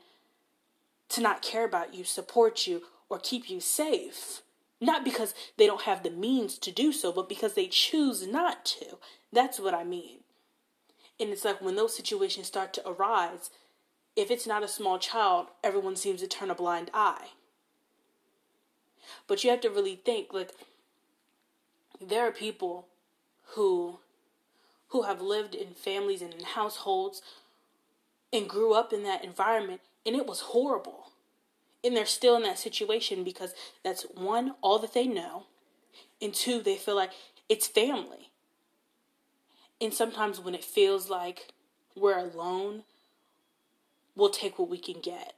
to 1.10 1.20
not 1.20 1.42
care 1.42 1.64
about 1.64 1.94
you, 1.94 2.04
support 2.04 2.66
you, 2.66 2.82
or 3.08 3.18
keep 3.18 3.48
you 3.48 3.60
safe. 3.60 4.42
Not 4.80 5.04
because 5.04 5.34
they 5.56 5.66
don't 5.66 5.82
have 5.82 6.02
the 6.02 6.10
means 6.10 6.58
to 6.58 6.70
do 6.70 6.92
so, 6.92 7.12
but 7.12 7.28
because 7.28 7.54
they 7.54 7.66
choose 7.66 8.26
not 8.26 8.64
to. 8.66 8.98
That's 9.32 9.58
what 9.58 9.74
I 9.74 9.84
mean. 9.84 10.18
And 11.18 11.30
it's 11.30 11.44
like 11.44 11.62
when 11.62 11.76
those 11.76 11.96
situations 11.96 12.46
start 12.46 12.72
to 12.74 12.88
arise, 12.88 13.50
if 14.14 14.30
it's 14.30 14.46
not 14.46 14.62
a 14.62 14.68
small 14.68 14.98
child, 14.98 15.48
everyone 15.64 15.96
seems 15.96 16.20
to 16.20 16.26
turn 16.26 16.50
a 16.50 16.54
blind 16.54 16.90
eye. 16.92 17.28
But 19.26 19.44
you 19.44 19.50
have 19.50 19.60
to 19.62 19.70
really 19.70 19.96
think 19.96 20.32
like 20.32 20.52
there 22.00 22.26
are 22.26 22.32
people 22.32 22.86
who 23.54 23.98
who 24.88 25.02
have 25.02 25.20
lived 25.20 25.54
in 25.54 25.74
families 25.74 26.22
and 26.22 26.32
in 26.32 26.44
households 26.44 27.20
and 28.32 28.48
grew 28.48 28.72
up 28.72 28.92
in 28.92 29.02
that 29.02 29.24
environment 29.24 29.80
and 30.06 30.14
it 30.14 30.26
was 30.26 30.40
horrible. 30.40 31.10
And 31.82 31.96
they're 31.96 32.06
still 32.06 32.36
in 32.36 32.42
that 32.44 32.58
situation 32.58 33.24
because 33.24 33.52
that's 33.84 34.04
one, 34.14 34.54
all 34.62 34.78
that 34.78 34.94
they 34.94 35.06
know, 35.06 35.44
and 36.22 36.32
two, 36.32 36.62
they 36.62 36.76
feel 36.76 36.96
like 36.96 37.12
it's 37.48 37.66
family. 37.66 38.25
And 39.80 39.92
sometimes 39.92 40.40
when 40.40 40.54
it 40.54 40.64
feels 40.64 41.10
like 41.10 41.52
we're 41.94 42.18
alone, 42.18 42.84
we'll 44.14 44.30
take 44.30 44.58
what 44.58 44.70
we 44.70 44.78
can 44.78 45.00
get. 45.00 45.34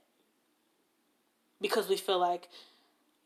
Because 1.61 1.89
we 1.89 1.97
feel 1.97 2.19
like, 2.21 2.49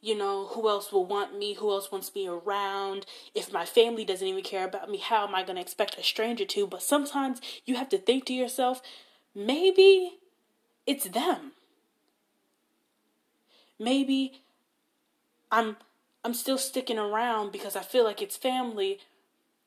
you 0.01 0.17
know, 0.17 0.47
who 0.47 0.69
else 0.69 0.91
will 0.91 1.05
want 1.05 1.39
me? 1.39 1.55
Who 1.55 1.71
else 1.71 1.93
wants 1.93 2.15
me 2.15 2.27
around? 2.27 3.05
If 3.35 3.53
my 3.53 3.67
family 3.67 4.05
doesn't 4.05 4.27
even 4.27 4.43
care 4.43 4.65
about 4.65 4.91
me, 4.91 4.99
how 4.99 5.27
am 5.27 5.35
I 5.35 5.43
going 5.43 5.57
to 5.57 5.63
expect 5.63 5.99
a 5.99 6.03
stranger 6.03 6.47
to? 6.47 6.67
But 6.67 6.83
sometimes 6.83 7.41
you 7.67 7.77
have 7.77 7.91
to 7.91 7.99
think 7.99 8.25
to 8.27 8.33
yourself, 8.33 8.81
maybe 9.35 10.19
it's 10.87 11.05
them. 11.05 11.53
Maybe 13.79 14.41
I'm 15.51 15.77
I'm 16.25 16.35
still 16.35 16.59
sticking 16.59 16.99
around 16.99 17.51
because 17.51 17.75
I 17.75 17.83
feel 17.83 18.05
like 18.05 18.23
it's 18.23 18.37
family 18.37 19.01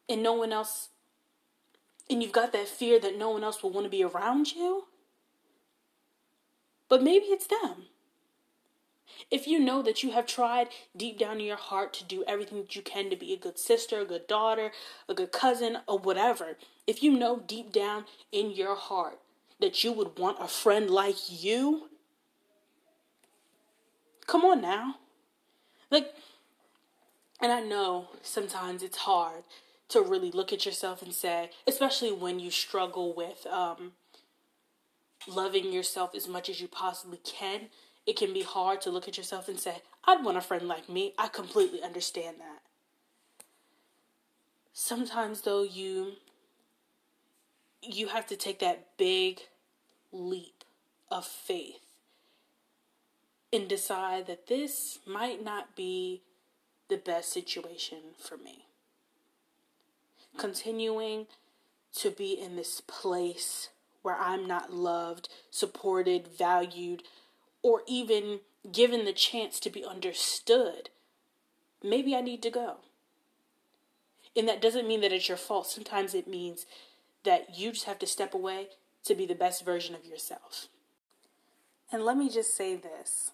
and 0.07 0.23
no 0.23 0.33
one 0.33 0.53
else 0.53 0.89
and 2.09 2.21
you've 2.21 2.31
got 2.31 2.53
that 2.53 2.67
fear 2.67 2.99
that 2.99 3.17
no 3.17 3.31
one 3.31 3.43
else 3.43 3.63
will 3.63 3.71
want 3.71 3.85
to 3.85 3.89
be 3.89 4.03
around 4.03 4.53
you. 4.53 4.85
But 6.87 7.01
maybe 7.01 7.25
it's 7.25 7.47
them. 7.47 7.87
If 9.31 9.47
you 9.47 9.59
know 9.59 9.81
that 9.81 10.03
you 10.03 10.11
have 10.11 10.27
tried 10.27 10.69
deep 10.95 11.17
down 11.17 11.39
in 11.39 11.45
your 11.45 11.57
heart 11.57 11.93
to 11.93 12.03
do 12.03 12.23
everything 12.27 12.59
that 12.59 12.75
you 12.75 12.81
can 12.81 13.09
to 13.09 13.15
be 13.15 13.33
a 13.33 13.37
good 13.37 13.57
sister, 13.57 14.01
a 14.01 14.05
good 14.05 14.27
daughter, 14.27 14.71
a 15.09 15.13
good 15.13 15.31
cousin, 15.31 15.79
or 15.87 15.97
whatever, 15.97 16.57
if 16.85 17.01
you 17.01 17.11
know 17.11 17.39
deep 17.39 17.71
down 17.71 18.05
in 18.31 18.51
your 18.51 18.75
heart 18.75 19.19
that 19.59 19.83
you 19.83 19.91
would 19.91 20.19
want 20.19 20.37
a 20.39 20.47
friend 20.47 20.89
like 20.89 21.15
you, 21.29 21.89
come 24.27 24.43
on 24.43 24.61
now. 24.61 24.95
Like, 25.89 26.13
and 27.41 27.51
I 27.51 27.61
know 27.61 28.09
sometimes 28.21 28.83
it's 28.83 28.97
hard 28.97 29.43
to 29.89 30.01
really 30.01 30.31
look 30.31 30.51
at 30.51 30.65
yourself 30.65 31.01
and 31.01 31.13
say, 31.13 31.51
especially 31.67 32.11
when 32.11 32.39
you 32.39 32.51
struggle 32.51 33.13
with 33.13 33.45
um, 33.47 33.93
loving 35.27 35.71
yourself 35.71 36.15
as 36.15 36.27
much 36.27 36.49
as 36.49 36.59
you 36.59 36.67
possibly 36.67 37.19
can, 37.23 37.67
it 38.05 38.17
can 38.17 38.33
be 38.33 38.43
hard 38.43 38.81
to 38.81 38.89
look 38.89 39.07
at 39.07 39.17
yourself 39.17 39.47
and 39.47 39.59
say, 39.59 39.81
I'd 40.05 40.23
want 40.23 40.37
a 40.37 40.41
friend 40.41 40.67
like 40.67 40.89
me. 40.89 41.13
I 41.17 41.27
completely 41.27 41.81
understand 41.81 42.37
that. 42.39 42.61
Sometimes 44.73 45.41
though 45.41 45.63
you 45.63 46.13
you 47.81 48.07
have 48.07 48.25
to 48.25 48.35
take 48.35 48.59
that 48.59 48.97
big 48.97 49.41
leap 50.11 50.63
of 51.11 51.23
faith 51.23 51.85
and 53.53 53.67
decide 53.67 54.25
that 54.25 54.47
this 54.47 54.99
might 55.05 55.43
not 55.43 55.75
be 55.75 56.23
the 56.89 56.97
best 56.97 57.31
situation 57.31 57.99
for 58.17 58.37
me 58.37 58.65
continuing 60.37 61.27
to 61.97 62.11
be 62.11 62.33
in 62.33 62.55
this 62.55 62.81
place 62.81 63.69
where 64.01 64.15
I'm 64.15 64.47
not 64.47 64.73
loved, 64.73 65.29
supported, 65.49 66.27
valued, 66.27 67.03
or 67.63 67.81
even 67.87 68.41
given 68.71 69.05
the 69.05 69.13
chance 69.13 69.59
to 69.61 69.69
be 69.69 69.83
understood, 69.83 70.89
maybe 71.83 72.15
I 72.15 72.21
need 72.21 72.43
to 72.43 72.51
go. 72.51 72.77
And 74.35 74.47
that 74.47 74.61
doesn't 74.61 74.87
mean 74.87 75.01
that 75.01 75.13
it's 75.13 75.29
your 75.29 75.37
fault. 75.37 75.67
Sometimes 75.67 76.13
it 76.13 76.27
means 76.27 76.65
that 77.23 77.57
you 77.57 77.71
just 77.71 77.85
have 77.85 77.99
to 77.99 78.07
step 78.07 78.33
away 78.33 78.67
to 79.05 79.15
be 79.15 79.25
the 79.25 79.35
best 79.35 79.63
version 79.63 79.95
of 79.95 80.05
yourself. 80.05 80.67
And 81.91 82.03
let 82.03 82.17
me 82.17 82.29
just 82.29 82.55
say 82.55 82.75
this 82.75 83.31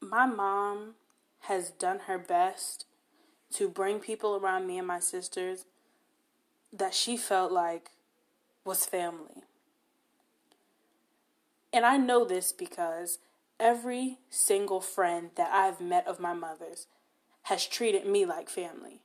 my 0.00 0.26
mom 0.26 0.94
has 1.40 1.70
done 1.70 2.00
her 2.06 2.18
best 2.18 2.86
to 3.52 3.68
bring 3.68 3.98
people 3.98 4.36
around 4.36 4.66
me 4.66 4.78
and 4.78 4.86
my 4.86 5.00
sisters 5.00 5.64
that 6.72 6.94
she 6.94 7.16
felt 7.16 7.52
like 7.52 7.90
was 8.64 8.86
family. 8.86 9.42
And 11.72 11.86
I 11.86 11.96
know 11.96 12.24
this 12.24 12.52
because 12.52 13.18
every 13.58 14.18
single 14.30 14.80
friend 14.80 15.30
that 15.36 15.52
I've 15.52 15.80
met 15.80 16.06
of 16.06 16.20
my 16.20 16.34
mother's 16.34 16.86
has 17.44 17.66
treated 17.66 18.06
me 18.06 18.24
like 18.24 18.48
family. 18.48 19.00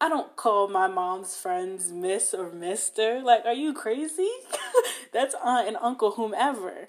I 0.00 0.08
don't 0.08 0.36
call 0.36 0.68
my 0.68 0.86
mom's 0.86 1.36
friends 1.36 1.90
Miss 1.90 2.34
or 2.34 2.50
Mister. 2.50 3.20
Like, 3.22 3.44
are 3.44 3.54
you 3.54 3.72
crazy? 3.72 4.30
That's 5.12 5.34
Aunt 5.42 5.68
and 5.68 5.76
Uncle 5.80 6.12
whomever. 6.12 6.88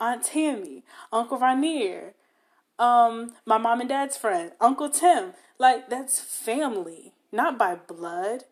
Aunt 0.00 0.24
Tammy, 0.24 0.82
Uncle 1.12 1.38
Rainier, 1.38 2.14
um, 2.80 3.34
my 3.46 3.58
mom 3.58 3.80
and 3.80 3.88
dad's 3.88 4.16
friend, 4.16 4.52
Uncle 4.60 4.90
Tim. 4.90 5.34
Like, 5.58 5.90
that's 5.90 6.18
family, 6.18 7.12
not 7.30 7.58
by 7.58 7.74
blood, 7.74 8.44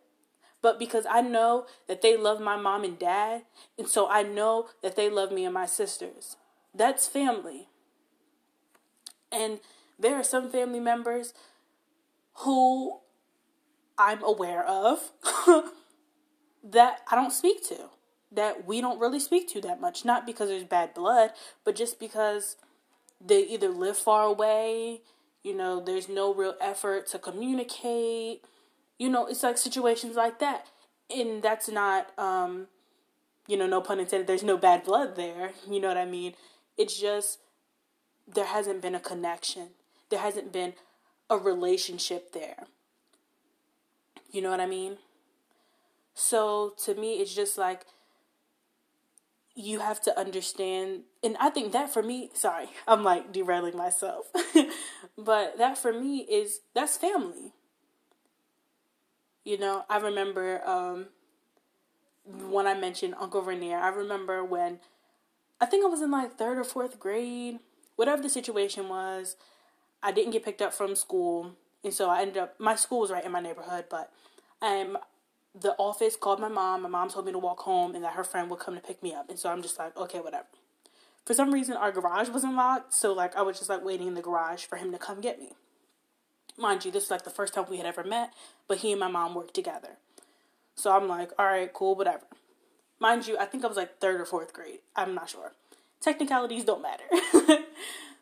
but 0.60 0.78
because 0.78 1.06
I 1.08 1.22
know 1.22 1.66
that 1.88 2.02
they 2.02 2.16
love 2.16 2.38
my 2.40 2.56
mom 2.56 2.84
and 2.84 2.98
dad, 2.98 3.42
and 3.78 3.88
so 3.88 4.08
I 4.08 4.22
know 4.22 4.68
that 4.82 4.94
they 4.94 5.08
love 5.08 5.32
me 5.32 5.46
and 5.46 5.54
my 5.54 5.64
sisters. 5.64 6.36
That's 6.74 7.08
family. 7.08 7.68
And 9.32 9.60
there 9.98 10.16
are 10.16 10.24
some 10.24 10.50
family 10.50 10.80
members 10.80 11.32
who 12.40 12.98
I'm 13.96 14.22
aware 14.22 14.64
of 14.66 15.12
that 16.62 17.00
I 17.10 17.14
don't 17.14 17.32
speak 17.32 17.66
to, 17.68 17.88
that 18.30 18.66
we 18.66 18.82
don't 18.82 19.00
really 19.00 19.20
speak 19.20 19.48
to 19.50 19.60
that 19.62 19.80
much. 19.80 20.04
Not 20.04 20.26
because 20.26 20.50
there's 20.50 20.64
bad 20.64 20.92
blood, 20.92 21.32
but 21.64 21.74
just 21.74 21.98
because 21.98 22.56
they 23.20 23.42
either 23.42 23.68
live 23.68 23.96
far 23.96 24.24
away, 24.24 25.00
you 25.42 25.54
know, 25.54 25.80
there's 25.80 26.08
no 26.08 26.32
real 26.32 26.54
effort 26.60 27.06
to 27.08 27.18
communicate. 27.18 28.44
You 28.98 29.08
know, 29.08 29.26
it's 29.26 29.42
like 29.42 29.58
situations 29.58 30.16
like 30.16 30.38
that. 30.40 30.66
And 31.14 31.42
that's 31.42 31.68
not 31.68 32.16
um 32.18 32.68
you 33.46 33.56
know, 33.56 33.66
no 33.66 33.80
pun 33.80 33.98
intended, 33.98 34.26
there's 34.26 34.42
no 34.42 34.58
bad 34.58 34.84
blood 34.84 35.16
there. 35.16 35.52
You 35.70 35.80
know 35.80 35.88
what 35.88 35.96
I 35.96 36.04
mean? 36.04 36.34
It's 36.76 36.98
just 36.98 37.38
there 38.26 38.46
hasn't 38.46 38.82
been 38.82 38.94
a 38.94 39.00
connection. 39.00 39.70
There 40.10 40.20
hasn't 40.20 40.52
been 40.52 40.74
a 41.30 41.36
relationship 41.36 42.32
there. 42.32 42.66
You 44.30 44.42
know 44.42 44.50
what 44.50 44.60
I 44.60 44.66
mean? 44.66 44.98
So 46.14 46.74
to 46.84 46.94
me 46.94 47.14
it's 47.14 47.34
just 47.34 47.56
like 47.56 47.86
you 49.54 49.80
have 49.80 50.00
to 50.02 50.16
understand 50.18 51.02
and 51.22 51.36
i 51.40 51.50
think 51.50 51.72
that 51.72 51.92
for 51.92 52.02
me 52.02 52.30
sorry 52.34 52.68
i'm 52.88 53.02
like 53.04 53.32
derailing 53.32 53.76
myself 53.76 54.30
but 55.18 55.58
that 55.58 55.76
for 55.78 55.92
me 55.92 56.18
is 56.20 56.60
that's 56.74 56.96
family 56.96 57.52
you 59.44 59.58
know 59.58 59.84
i 59.88 59.98
remember 59.98 60.62
um 60.66 61.06
when 62.50 62.66
i 62.66 62.74
mentioned 62.74 63.14
uncle 63.18 63.42
Rainier, 63.42 63.78
i 63.78 63.88
remember 63.88 64.44
when 64.44 64.80
i 65.60 65.66
think 65.66 65.84
i 65.84 65.88
was 65.88 66.02
in 66.02 66.10
like 66.10 66.36
third 66.36 66.58
or 66.58 66.64
fourth 66.64 67.00
grade 67.00 67.58
whatever 67.96 68.22
the 68.22 68.28
situation 68.28 68.88
was 68.88 69.36
i 70.02 70.12
didn't 70.12 70.32
get 70.32 70.44
picked 70.44 70.62
up 70.62 70.74
from 70.74 70.94
school 70.94 71.52
and 71.82 71.94
so 71.94 72.08
i 72.10 72.20
ended 72.20 72.36
up 72.36 72.58
my 72.58 72.74
school 72.74 73.00
was 73.00 73.10
right 73.10 73.24
in 73.24 73.32
my 73.32 73.40
neighborhood 73.40 73.86
but 73.88 74.12
um 74.62 74.98
the 75.60 75.74
office 75.78 76.16
called 76.16 76.40
my 76.40 76.48
mom. 76.48 76.82
My 76.82 76.88
mom 76.88 77.08
told 77.08 77.26
me 77.26 77.32
to 77.32 77.38
walk 77.38 77.60
home 77.60 77.94
and 77.94 78.04
that 78.04 78.14
her 78.14 78.24
friend 78.24 78.50
would 78.50 78.60
come 78.60 78.74
to 78.74 78.80
pick 78.80 79.02
me 79.02 79.14
up. 79.14 79.28
And 79.28 79.38
so 79.38 79.50
I'm 79.50 79.62
just 79.62 79.78
like, 79.78 79.96
okay, 79.96 80.20
whatever. 80.20 80.46
For 81.28 81.34
some 81.34 81.52
reason, 81.52 81.76
our 81.76 81.92
garage 81.92 82.30
wasn't 82.30 82.54
locked. 82.54 82.94
So, 82.94 83.12
like, 83.12 83.36
I 83.36 83.42
was 83.42 83.58
just 83.58 83.68
like 83.68 83.84
waiting 83.84 84.08
in 84.08 84.14
the 84.14 84.22
garage 84.22 84.64
for 84.64 84.76
him 84.76 84.92
to 84.92 84.98
come 84.98 85.20
get 85.20 85.38
me. 85.38 85.52
Mind 86.56 86.86
you, 86.86 86.90
this 86.90 87.04
is 87.04 87.10
like 87.10 87.24
the 87.24 87.30
first 87.30 87.52
time 87.52 87.66
we 87.68 87.76
had 87.76 87.84
ever 87.84 88.02
met, 88.02 88.32
but 88.66 88.78
he 88.78 88.92
and 88.92 88.98
my 88.98 89.08
mom 89.08 89.34
worked 89.34 89.52
together. 89.52 89.98
So 90.74 90.90
I'm 90.90 91.06
like, 91.06 91.32
all 91.38 91.44
right, 91.44 91.70
cool, 91.70 91.94
whatever. 91.96 92.24
Mind 92.98 93.26
you, 93.26 93.36
I 93.36 93.44
think 93.44 93.62
I 93.62 93.66
was 93.66 93.76
like 93.76 93.98
third 93.98 94.22
or 94.22 94.24
fourth 94.24 94.54
grade. 94.54 94.78
I'm 94.96 95.14
not 95.14 95.28
sure. 95.28 95.52
Technicalities 96.00 96.64
don't 96.64 96.80
matter. 96.80 97.04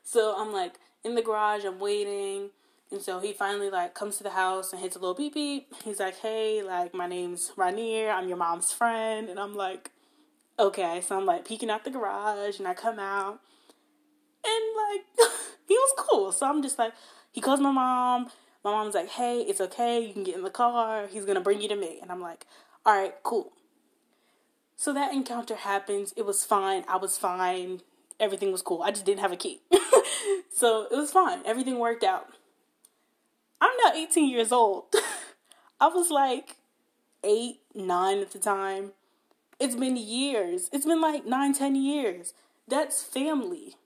so 0.02 0.34
I'm 0.36 0.52
like 0.52 0.74
in 1.04 1.14
the 1.14 1.22
garage, 1.22 1.64
I'm 1.64 1.78
waiting. 1.78 2.50
And 2.90 3.00
so 3.00 3.20
he 3.20 3.32
finally 3.32 3.70
like 3.70 3.94
comes 3.94 4.16
to 4.16 4.24
the 4.24 4.30
house 4.30 4.72
and 4.72 4.82
hits 4.82 4.96
a 4.96 4.98
little 4.98 5.14
beep 5.14 5.34
beep. 5.34 5.72
He's 5.84 6.00
like, 6.00 6.18
"Hey, 6.18 6.64
like 6.64 6.92
my 6.92 7.06
name's 7.06 7.52
Rainier. 7.56 8.10
I'm 8.10 8.26
your 8.26 8.36
mom's 8.36 8.72
friend." 8.72 9.28
And 9.28 9.38
I'm 9.38 9.54
like, 9.54 9.92
"Okay." 10.58 11.00
So 11.00 11.16
I'm 11.16 11.26
like 11.26 11.44
peeking 11.44 11.70
out 11.70 11.84
the 11.84 11.90
garage 11.90 12.58
and 12.58 12.68
I 12.68 12.74
come 12.74 12.98
out, 12.98 13.40
and 14.44 14.64
like 14.76 15.30
he 15.68 15.74
was 15.74 15.94
cool. 15.96 16.32
So 16.32 16.46
I'm 16.48 16.62
just 16.62 16.78
like, 16.78 16.92
he 17.32 17.40
calls 17.40 17.60
my 17.60 17.70
mom. 17.70 18.30
My 18.64 18.72
mom's 18.72 18.94
like, 18.94 19.10
hey, 19.10 19.42
it's 19.42 19.60
okay. 19.60 20.00
You 20.04 20.12
can 20.12 20.24
get 20.24 20.34
in 20.34 20.42
the 20.42 20.50
car. 20.50 21.06
He's 21.06 21.24
going 21.24 21.36
to 21.36 21.40
bring 21.40 21.60
you 21.60 21.68
to 21.68 21.76
me. 21.76 22.00
And 22.02 22.10
I'm 22.10 22.20
like, 22.20 22.46
all 22.84 22.96
right, 22.96 23.14
cool. 23.22 23.52
So 24.76 24.92
that 24.92 25.12
encounter 25.12 25.54
happens. 25.54 26.12
It 26.16 26.26
was 26.26 26.44
fine. 26.44 26.84
I 26.88 26.96
was 26.96 27.16
fine. 27.16 27.82
Everything 28.18 28.50
was 28.50 28.62
cool. 28.62 28.82
I 28.82 28.90
just 28.90 29.04
didn't 29.04 29.20
have 29.20 29.32
a 29.32 29.36
key. 29.36 29.60
so 30.52 30.88
it 30.90 30.96
was 30.96 31.12
fine. 31.12 31.42
Everything 31.46 31.78
worked 31.78 32.02
out. 32.02 32.26
I'm 33.60 33.70
now 33.84 33.92
18 33.94 34.28
years 34.28 34.50
old. 34.50 34.86
I 35.80 35.86
was 35.86 36.10
like 36.10 36.56
eight, 37.22 37.60
nine 37.74 38.18
at 38.18 38.32
the 38.32 38.38
time. 38.38 38.92
It's 39.58 39.74
been 39.74 39.96
years. 39.96 40.68
It's 40.72 40.86
been 40.86 41.00
like 41.00 41.26
nine, 41.26 41.54
ten 41.54 41.74
years. 41.74 42.34
That's 42.68 43.02
family. 43.02 43.76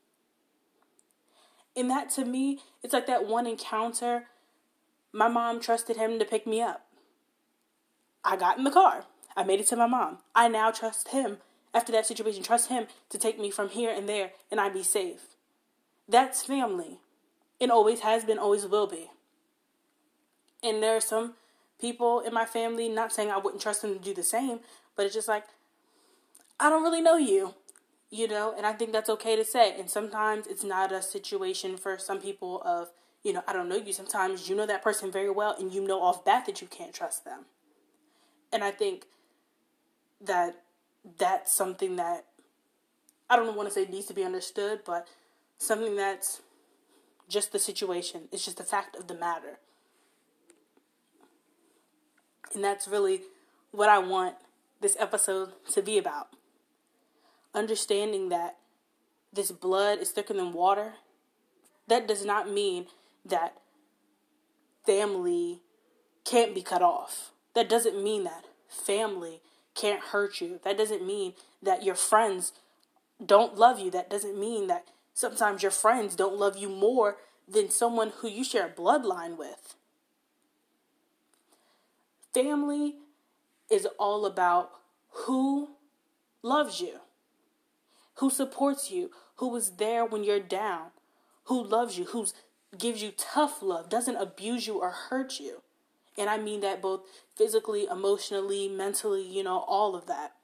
And 1.76 1.88
that 1.90 2.10
to 2.10 2.24
me, 2.24 2.60
it's 2.82 2.92
like 2.92 3.06
that 3.06 3.26
one 3.26 3.46
encounter. 3.46 4.24
My 5.12 5.28
mom 5.28 5.60
trusted 5.60 5.96
him 5.96 6.18
to 6.18 6.24
pick 6.24 6.46
me 6.46 6.60
up. 6.60 6.86
I 8.24 8.36
got 8.36 8.58
in 8.58 8.64
the 8.64 8.70
car. 8.70 9.04
I 9.36 9.44
made 9.44 9.60
it 9.60 9.68
to 9.68 9.76
my 9.76 9.86
mom. 9.86 10.18
I 10.34 10.48
now 10.48 10.70
trust 10.70 11.08
him, 11.08 11.38
after 11.72 11.92
that 11.92 12.06
situation, 12.06 12.42
trust 12.42 12.68
him 12.68 12.86
to 13.10 13.18
take 13.18 13.38
me 13.38 13.50
from 13.50 13.68
here 13.68 13.92
and 13.92 14.08
there 14.08 14.32
and 14.50 14.60
I 14.60 14.68
be 14.68 14.82
safe. 14.82 15.36
That's 16.08 16.42
family. 16.42 16.98
It 17.60 17.70
always 17.70 18.00
has 18.00 18.24
been, 18.24 18.38
always 18.38 18.66
will 18.66 18.88
be. 18.88 19.10
And 20.62 20.82
there 20.82 20.96
are 20.96 21.00
some 21.00 21.34
people 21.80 22.20
in 22.20 22.34
my 22.34 22.44
family, 22.44 22.88
not 22.88 23.12
saying 23.12 23.30
I 23.30 23.38
wouldn't 23.38 23.62
trust 23.62 23.82
them 23.82 23.94
to 23.94 24.00
do 24.00 24.12
the 24.12 24.22
same, 24.22 24.60
but 24.96 25.06
it's 25.06 25.14
just 25.14 25.28
like, 25.28 25.44
I 26.60 26.68
don't 26.68 26.82
really 26.82 27.00
know 27.00 27.16
you, 27.16 27.54
you 28.10 28.28
know, 28.28 28.54
and 28.54 28.66
I 28.66 28.74
think 28.74 28.92
that's 28.92 29.08
okay 29.08 29.34
to 29.34 29.44
say. 29.44 29.74
And 29.78 29.88
sometimes 29.88 30.46
it's 30.46 30.62
not 30.62 30.92
a 30.92 31.00
situation 31.00 31.78
for 31.78 31.96
some 31.96 32.20
people 32.20 32.60
of, 32.66 32.90
you 33.24 33.32
know, 33.32 33.42
I 33.48 33.54
don't 33.54 33.68
know 33.68 33.76
you. 33.76 33.94
Sometimes 33.94 34.48
you 34.48 34.54
know 34.54 34.66
that 34.66 34.82
person 34.82 35.10
very 35.10 35.30
well 35.30 35.56
and 35.58 35.72
you 35.72 35.86
know 35.86 36.02
off 36.02 36.22
bat 36.22 36.44
that 36.44 36.60
you 36.60 36.66
can't 36.66 36.92
trust 36.92 37.24
them. 37.24 37.46
And 38.52 38.62
I 38.62 38.72
think 38.72 39.06
that 40.20 40.62
that's 41.18 41.50
something 41.50 41.96
that 41.96 42.26
I 43.30 43.36
don't 43.36 43.56
want 43.56 43.68
to 43.68 43.74
say 43.74 43.86
needs 43.86 44.06
to 44.06 44.14
be 44.14 44.24
understood, 44.24 44.80
but 44.84 45.08
something 45.56 45.96
that's 45.96 46.42
just 47.26 47.52
the 47.52 47.58
situation. 47.58 48.22
It's 48.32 48.44
just 48.44 48.58
the 48.58 48.64
fact 48.64 48.96
of 48.96 49.06
the 49.06 49.14
matter. 49.14 49.60
And 52.54 52.62
that's 52.62 52.86
really 52.86 53.22
what 53.70 53.88
I 53.88 53.98
want 53.98 54.34
this 54.80 54.96
episode 54.98 55.52
to 55.72 55.80
be 55.80 55.96
about. 55.96 56.28
Understanding 57.54 58.28
that 58.28 58.56
this 59.32 59.50
blood 59.50 59.98
is 59.98 60.10
thicker 60.10 60.34
than 60.34 60.52
water, 60.52 60.94
that 61.88 62.06
does 62.06 62.24
not 62.24 62.50
mean 62.50 62.86
that 63.24 63.56
family 64.86 65.60
can't 66.24 66.54
be 66.54 66.62
cut 66.62 66.82
off. 66.82 67.32
That 67.54 67.68
doesn't 67.68 68.02
mean 68.02 68.24
that 68.24 68.44
family 68.68 69.40
can't 69.74 70.00
hurt 70.00 70.40
you. 70.40 70.60
That 70.62 70.78
doesn't 70.78 71.06
mean 71.06 71.34
that 71.62 71.84
your 71.84 71.94
friends 71.94 72.52
don't 73.24 73.56
love 73.56 73.78
you. 73.78 73.90
That 73.90 74.10
doesn't 74.10 74.38
mean 74.38 74.66
that 74.68 74.88
sometimes 75.14 75.62
your 75.62 75.72
friends 75.72 76.14
don't 76.14 76.38
love 76.38 76.56
you 76.56 76.68
more 76.68 77.18
than 77.48 77.70
someone 77.70 78.12
who 78.18 78.28
you 78.28 78.44
share 78.44 78.66
a 78.66 78.70
bloodline 78.70 79.36
with. 79.36 79.74
Family 82.32 82.96
is 83.68 83.86
all 83.98 84.24
about 84.24 84.70
who 85.10 85.70
loves 86.42 86.80
you, 86.80 87.00
who 88.16 88.30
supports 88.30 88.90
you, 88.90 89.10
who 89.36 89.54
is 89.56 89.70
there 89.72 90.04
when 90.04 90.24
you're 90.24 90.40
down, 90.40 90.88
who 91.44 91.62
loves 91.62 91.98
you, 91.98 92.04
who 92.06 92.26
gives 92.78 93.02
you 93.02 93.12
tough 93.16 93.62
love, 93.62 93.88
doesn't 93.88 94.16
abuse 94.16 94.66
you 94.66 94.80
or 94.80 94.90
hurt 94.90 95.40
you. 95.40 95.62
And 96.18 96.28
I 96.28 96.38
mean 96.38 96.60
that 96.60 96.82
both 96.82 97.02
physically, 97.36 97.86
emotionally, 97.86 98.68
mentally, 98.68 99.22
you 99.22 99.42
know, 99.42 99.64
all 99.66 99.94
of 99.94 100.06
that. 100.06 100.34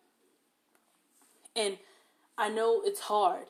And 1.54 1.78
I 2.38 2.48
know 2.48 2.82
it's 2.84 3.00
hard 3.00 3.46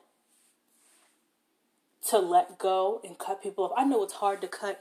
to 2.08 2.18
let 2.18 2.58
go 2.58 3.00
and 3.04 3.18
cut 3.18 3.42
people 3.42 3.64
off. 3.64 3.72
I 3.76 3.84
know 3.84 4.02
it's 4.02 4.14
hard 4.14 4.40
to 4.42 4.48
cut 4.48 4.80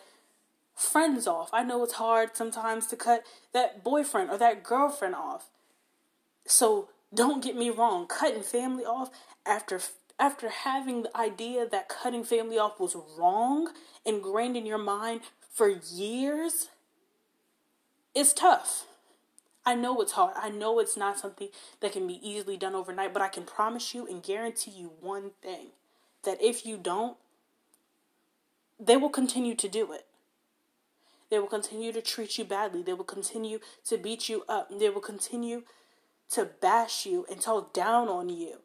friends 0.76 1.26
off. 1.28 1.50
I 1.54 1.64
know 1.64 1.84
it's 1.84 1.94
hard 1.94 2.36
sometimes 2.36 2.88
to 2.88 2.96
cut 2.96 3.24
that 3.54 3.84
boyfriend 3.84 4.30
or 4.30 4.38
that 4.38 4.64
girlfriend 4.64 5.16
off. 5.16 5.50
So 6.46 6.90
don't 7.16 7.44
get 7.44 7.56
me 7.56 7.70
wrong, 7.70 8.08
cutting 8.08 8.44
family 8.44 8.86
off 8.86 9.10
after 9.46 9.80
after 10.18 10.50
having 10.50 11.04
the 11.04 11.18
idea 11.18 11.68
that 11.68 11.90
cutting 11.90 12.24
family 12.24 12.58
off 12.58 12.80
was 12.80 12.96
wrong 13.18 13.70
ingrained 14.06 14.56
in 14.56 14.66
your 14.66 14.78
mind 14.78 15.22
for 15.52 15.68
years 15.68 16.70
it's 18.16 18.32
tough. 18.32 18.86
I 19.66 19.76
know 19.76 20.00
it's 20.00 20.14
hard. 20.14 20.36
I 20.38 20.50
know 20.50 20.80
it's 20.80 20.96
not 20.96 21.20
something 21.20 21.50
that 21.82 21.92
can 21.92 22.08
be 22.08 22.20
easily 22.28 22.56
done 22.56 22.74
overnight, 22.74 23.14
but 23.14 23.22
I 23.22 23.28
can 23.28 23.44
promise 23.44 23.94
you 23.94 24.08
and 24.08 24.24
guarantee 24.24 24.72
you 24.72 24.92
one 25.02 25.32
thing 25.42 25.68
that 26.24 26.42
if 26.42 26.66
you 26.66 26.78
don't, 26.78 27.18
they 28.80 28.96
will 28.96 29.10
continue 29.10 29.56
to 29.56 29.68
do 29.68 29.92
it. 29.92 30.06
They 31.30 31.40
will 31.40 31.48
continue 31.48 31.92
to 31.92 32.02
treat 32.02 32.38
you 32.38 32.46
badly. 32.46 32.84
They 32.84 32.94
will 32.94 33.04
continue 33.04 33.60
to 33.88 33.98
beat 33.98 34.30
you 34.30 34.44
up. 34.48 34.70
They 34.70 34.90
will 34.90 35.02
continue 35.02 35.64
to 36.32 36.46
bash 36.46 37.06
you 37.06 37.26
and 37.30 37.40
talk 37.40 37.74
down 37.74 38.08
on 38.08 38.30
you. 38.30 38.60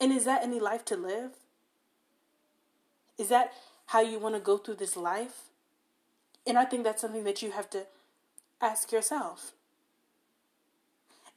And 0.00 0.12
is 0.12 0.24
that 0.24 0.42
any 0.42 0.60
life 0.60 0.84
to 0.86 0.96
live? 0.96 1.32
Is 3.16 3.28
that 3.28 3.52
how 3.86 4.00
you 4.00 4.18
want 4.18 4.34
to 4.34 4.40
go 4.40 4.58
through 4.58 4.76
this 4.76 4.96
life? 4.96 5.44
And 6.46 6.58
I 6.58 6.64
think 6.64 6.84
that's 6.84 7.00
something 7.00 7.24
that 7.24 7.42
you 7.42 7.52
have 7.52 7.70
to 7.70 7.86
ask 8.60 8.92
yourself. 8.92 9.52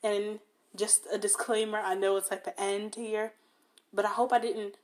And 0.04 0.40
just 0.76 1.08
a 1.12 1.18
disclaimer 1.18 1.80
I 1.80 1.96
know 1.96 2.18
it's 2.18 2.32
like 2.32 2.44
the 2.44 2.60
end 2.60 2.96
here, 2.96 3.34
but 3.94 4.06
I 4.06 4.10
hope 4.10 4.32
I 4.32 4.40
didn't. 4.40 4.76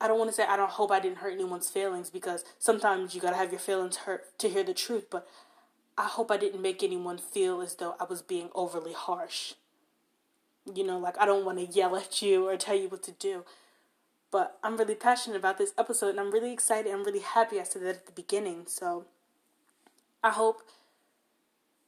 I 0.00 0.08
don't 0.08 0.18
want 0.18 0.30
to 0.30 0.34
say 0.34 0.44
I 0.44 0.56
don't 0.56 0.70
hope 0.70 0.90
I 0.90 1.00
didn't 1.00 1.18
hurt 1.18 1.32
anyone's 1.32 1.70
feelings 1.70 2.10
because 2.10 2.44
sometimes 2.58 3.14
you 3.14 3.20
gotta 3.20 3.36
have 3.36 3.52
your 3.52 3.60
feelings 3.60 3.96
hurt 3.98 4.36
to 4.38 4.48
hear 4.48 4.64
the 4.64 4.74
truth, 4.74 5.06
but 5.10 5.26
I 5.96 6.04
hope 6.04 6.30
I 6.30 6.36
didn't 6.36 6.62
make 6.62 6.82
anyone 6.82 7.18
feel 7.18 7.60
as 7.60 7.76
though 7.76 7.94
I 8.00 8.04
was 8.04 8.20
being 8.20 8.48
overly 8.54 8.92
harsh. 8.92 9.54
You 10.72 10.84
know, 10.84 10.98
like 10.98 11.18
I 11.18 11.26
don't 11.26 11.44
want 11.44 11.58
to 11.58 11.66
yell 11.66 11.96
at 11.96 12.20
you 12.20 12.48
or 12.48 12.56
tell 12.56 12.74
you 12.74 12.88
what 12.88 13.02
to 13.04 13.12
do. 13.12 13.44
But 14.30 14.58
I'm 14.64 14.76
really 14.76 14.96
passionate 14.96 15.36
about 15.36 15.58
this 15.58 15.72
episode 15.78 16.10
and 16.10 16.20
I'm 16.20 16.32
really 16.32 16.52
excited. 16.52 16.92
I'm 16.92 17.04
really 17.04 17.20
happy 17.20 17.60
I 17.60 17.62
said 17.62 17.82
that 17.82 17.96
at 17.96 18.06
the 18.06 18.12
beginning. 18.12 18.64
So 18.66 19.04
I 20.22 20.30
hope 20.30 20.62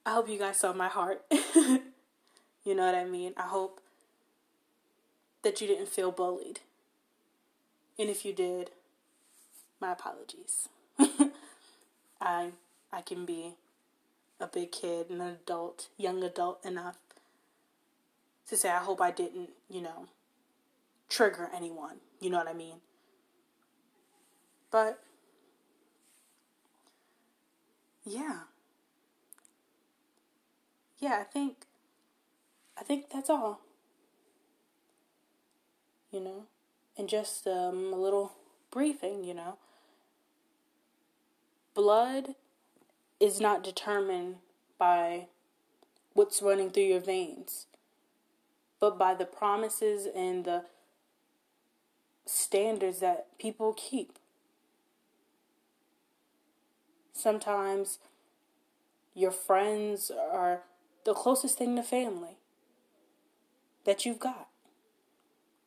I 0.04 0.12
hope 0.12 0.28
you 0.28 0.38
guys 0.38 0.58
saw 0.58 0.72
my 0.72 0.86
heart. 0.86 1.24
you 1.32 2.74
know 2.74 2.86
what 2.86 2.94
I 2.94 3.04
mean? 3.04 3.32
I 3.36 3.48
hope 3.48 3.80
that 5.42 5.60
you 5.60 5.66
didn't 5.66 5.88
feel 5.88 6.12
bullied. 6.12 6.60
And 7.98 8.08
if 8.08 8.24
you 8.24 8.32
did, 8.32 8.70
my 9.80 9.92
apologies. 9.92 10.68
I 12.20 12.52
I 12.92 13.00
can 13.04 13.26
be 13.26 13.54
a 14.40 14.46
big 14.46 14.72
kid, 14.72 15.10
an 15.10 15.20
adult, 15.20 15.88
young 15.96 16.22
adult 16.22 16.64
enough 16.64 16.96
to 18.48 18.56
say 18.56 18.70
I 18.70 18.78
hope 18.78 19.00
I 19.00 19.10
didn't, 19.10 19.50
you 19.68 19.82
know, 19.82 20.06
trigger 21.08 21.50
anyone. 21.54 21.96
You 22.20 22.30
know 22.30 22.38
what 22.38 22.48
I 22.48 22.54
mean? 22.54 22.80
But 24.70 25.02
yeah. 28.04 28.40
Yeah, 30.98 31.18
I 31.20 31.24
think 31.24 31.66
I 32.78 32.84
think 32.84 33.10
that's 33.10 33.30
all. 33.30 33.60
You 36.10 36.20
know, 36.20 36.44
and 36.96 37.08
just 37.08 37.46
um, 37.46 37.92
a 37.92 37.96
little 37.96 38.32
briefing, 38.70 39.24
you 39.24 39.34
know. 39.34 39.58
Blood 41.74 42.36
is 43.20 43.40
not 43.40 43.64
determined 43.64 44.36
by 44.78 45.26
what's 46.12 46.42
running 46.42 46.70
through 46.70 46.84
your 46.84 47.00
veins, 47.00 47.66
but 48.80 48.98
by 48.98 49.14
the 49.14 49.24
promises 49.24 50.06
and 50.14 50.44
the 50.44 50.64
standards 52.26 53.00
that 53.00 53.26
people 53.38 53.74
keep. 53.76 54.18
Sometimes 57.12 57.98
your 59.14 59.30
friends 59.30 60.10
are 60.10 60.62
the 61.04 61.14
closest 61.14 61.56
thing 61.56 61.76
to 61.76 61.82
family 61.82 62.36
that 63.84 64.04
you've 64.04 64.18
got. 64.18 64.48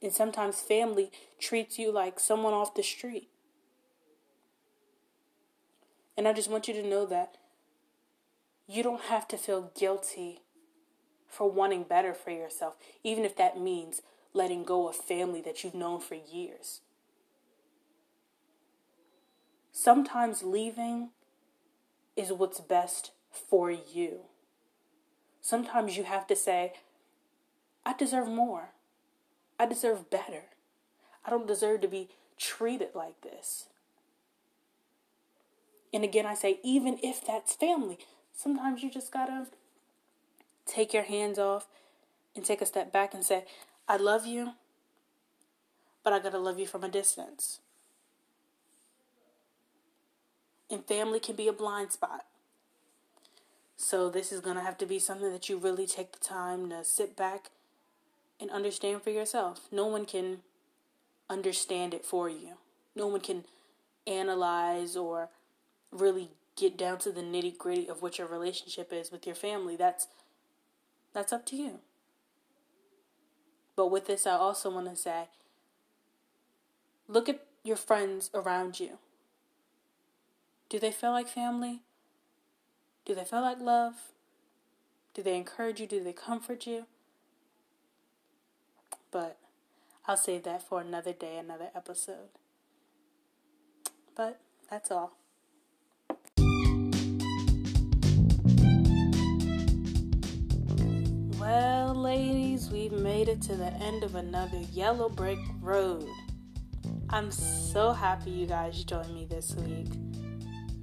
And 0.02 0.14
sometimes 0.14 0.62
family 0.62 1.12
treats 1.40 1.80
you 1.80 1.92
like 1.92 2.20
someone 2.20 2.54
off 2.54 2.76
the 2.76 2.84
street. 2.84 3.30
And 6.16 6.28
I 6.28 6.34
just 6.34 6.50
want 6.50 6.68
you 6.68 6.74
to 6.76 6.88
know 6.88 7.06
that 7.08 7.38
you 8.70 8.84
don't 8.84 9.02
have 9.02 9.28
to 9.30 9.38
feel 9.38 9.72
guilty 9.78 10.40
for 11.28 11.50
wanting 11.50 11.84
better 11.84 12.14
for 12.14 12.32
yourself, 12.32 12.78
even 13.04 13.26
if 13.26 13.36
that 13.36 13.60
means 13.60 14.02
letting 14.34 14.64
go 14.64 14.88
of 14.88 14.96
family 14.96 15.42
that 15.42 15.64
you've 15.64 15.76
known 15.76 16.00
for 16.00 16.16
years. 16.16 16.82
sometimes 19.80 20.44
leaving 20.44 21.10
is 22.18 22.34
what's 22.34 22.60
best 22.60 23.12
for 23.32 23.72
you. 23.72 24.20
Sometimes 25.42 25.96
you 25.96 26.04
have 26.04 26.28
to 26.28 26.36
say, 26.36 26.74
I 27.86 27.94
deserve 27.94 28.28
more. 28.28 28.72
I 29.58 29.66
deserve 29.66 30.10
better. 30.10 30.44
I 31.26 31.30
don't 31.30 31.48
deserve 31.48 31.80
to 31.82 31.88
be 31.88 32.10
treated 32.38 32.90
like 32.94 33.22
this. 33.22 33.68
And 35.94 36.04
again, 36.04 36.26
I 36.26 36.34
say, 36.34 36.60
even 36.62 37.00
if 37.02 37.26
that's 37.26 37.56
family, 37.56 38.00
sometimes 38.40 38.82
you 38.82 38.90
just 38.90 39.12
gotta 39.12 39.48
take 40.66 40.94
your 40.94 41.04
hands 41.04 41.38
off 41.38 41.68
and 42.36 42.46
take 42.46 42.62
a 42.62 42.66
step 42.66 42.92
back 42.92 43.14
and 43.14 43.24
say, 43.24 43.44
I 43.88 43.98
love 43.98 44.26
you, 44.26 44.54
but 46.04 46.14
I 46.14 46.20
gotta 46.20 46.40
love 46.40 46.58
you 46.58 46.66
from 46.66 46.84
a 46.84 46.90
distance. 46.90 47.60
And 50.72 50.86
family 50.86 51.20
can 51.20 51.36
be 51.36 51.48
a 51.50 51.54
blind 51.54 51.92
spot. 51.92 52.26
So, 53.76 54.10
this 54.10 54.32
is 54.32 54.40
gonna 54.42 54.64
have 54.64 54.78
to 54.78 54.86
be 54.86 55.00
something 55.00 55.32
that 55.32 55.50
you 55.50 55.58
really 55.58 55.88
take 55.88 56.12
the 56.14 56.20
time 56.20 56.70
to 56.70 56.84
sit 56.84 57.18
back 57.18 57.50
and 58.40 58.50
understand 58.52 59.02
for 59.02 59.10
yourself. 59.10 59.68
No 59.72 59.88
one 59.88 60.06
can 60.06 60.40
understand 61.30 61.94
it 61.94 62.06
for 62.06 62.30
you, 62.30 62.54
no 62.96 63.08
one 63.08 63.22
can 63.22 63.44
analyze 64.08 64.96
or 64.96 65.30
really 65.92 66.30
get 66.60 66.78
down 66.78 66.98
to 67.00 67.12
the 67.12 67.22
nitty 67.22 67.58
gritty 67.58 67.88
of 67.88 68.02
what 68.02 68.18
your 68.18 68.28
relationship 68.28 68.92
is 68.92 69.12
with 69.12 69.26
your 69.26 69.36
family. 69.36 69.76
That's 69.76 70.08
that's 71.14 71.34
up 71.34 71.46
to 71.48 71.56
you. 71.56 71.80
But 73.76 73.88
with 73.88 74.08
this, 74.08 74.28
I 74.28 74.32
also 74.32 74.70
want 74.70 74.90
to 74.90 74.96
say 74.96 75.30
look 77.08 77.30
at 77.30 77.46
your 77.64 77.78
friends 77.78 78.30
around 78.34 78.80
you. 78.80 79.00
Do 80.70 80.80
they 80.80 80.92
feel 80.92 81.12
like 81.12 81.28
family? 81.28 81.82
Do 83.06 83.16
they 83.16 83.24
feel 83.24 83.42
like 83.42 83.60
love? 83.60 83.96
Do 85.14 85.24
they 85.24 85.36
encourage 85.36 85.80
you? 85.80 85.88
Do 85.88 86.04
they 86.04 86.14
comfort 86.14 86.68
you? 86.68 86.86
But 89.12 89.38
I'll 90.08 90.18
save 90.18 90.44
that 90.44 90.62
for 90.62 90.82
another 90.82 91.14
day, 91.14 91.38
another 91.38 91.70
episode. 91.76 92.30
But 94.16 94.40
that's 94.70 94.92
all. 94.92 95.19
Ladies, 102.20 102.70
we've 102.70 102.92
made 102.92 103.30
it 103.30 103.42
to 103.42 103.56
the 103.56 103.72
end 103.76 104.04
of 104.04 104.16
another 104.16 104.58
yellow 104.74 105.08
brick 105.08 105.40
road. 105.62 106.06
I'm 107.10 107.32
so 107.32 107.94
happy 107.94 108.30
you 108.30 108.46
guys 108.46 108.84
joined 108.84 109.14
me 109.14 109.24
this 109.24 109.56
week. 109.56 109.88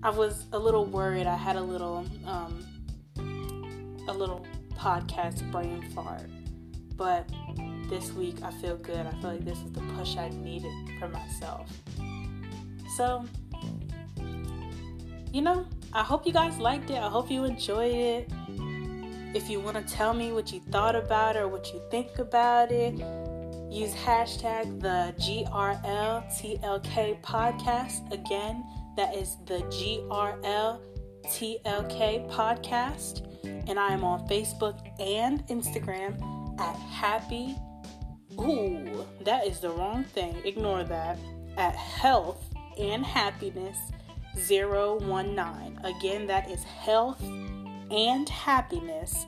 I 0.03 0.09
was 0.09 0.47
a 0.55 0.59
little 0.59 0.87
worried. 0.87 1.27
I 1.27 1.37
had 1.37 1.57
a 1.57 1.61
little 1.61 2.07
um 2.25 2.67
a 4.09 4.15
little 4.15 4.47
podcast 4.77 5.51
brain 5.53 5.83
fart. 5.95 6.31
But 6.97 7.29
this 7.91 8.13
week 8.13 8.37
I 8.43 8.51
feel 8.53 8.79
good. 8.79 9.05
I 9.07 9.11
feel 9.21 9.33
like 9.33 9.45
this 9.45 9.59
is 9.59 9.73
the 9.73 9.83
push 9.99 10.17
I 10.17 10.31
needed 10.31 10.73
for 10.99 11.09
myself. 11.09 11.71
So, 12.97 13.27
you 15.35 15.43
know, 15.43 15.67
I 15.93 16.03
hope 16.03 16.27
you 16.27 16.33
guys 16.33 16.57
liked 16.59 16.89
it. 16.89 16.97
I 16.97 17.11
hope 17.11 17.31
you 17.31 17.45
enjoyed 17.45 17.95
it. 17.95 18.33
If 19.37 19.51
you 19.51 19.61
want 19.61 19.77
to 19.77 19.95
tell 19.95 20.15
me 20.15 20.33
what 20.33 20.51
you 20.51 20.61
thought 20.61 20.97
about 20.97 21.37
or 21.37 21.47
what 21.47 21.71
you 21.71 21.83
think 21.91 22.19
about 22.19 22.73
it, 22.73 22.95
use 23.71 23.93
hashtag 23.93 24.81
the 24.81 25.13
GRLTLK 25.21 27.21
podcast. 27.21 28.11
Again, 28.11 28.65
that 28.97 29.15
is 29.15 29.37
the 29.45 29.59
GRLTLK 29.59 30.81
podcast. 32.31 33.27
And 33.69 33.79
I 33.79 33.93
am 33.93 34.05
on 34.05 34.27
Facebook 34.27 34.81
and 34.99 35.47
Instagram 35.49 36.59
at 36.59 36.77
happy. 36.77 37.59
Ooh, 38.41 39.07
that 39.21 39.47
is 39.47 39.61
the 39.61 39.69
wrong 39.69 40.05
thing. 40.05 40.35
Ignore 40.47 40.85
that. 40.85 41.19
At 41.59 41.77
health 41.77 42.43
and 42.79 43.05
happiness 43.05 43.77
019. 44.49 45.79
Again, 45.85 46.27
that 46.27 46.51
is 46.51 46.65
health 46.65 47.23
and 47.91 48.29
happiness 48.29 49.27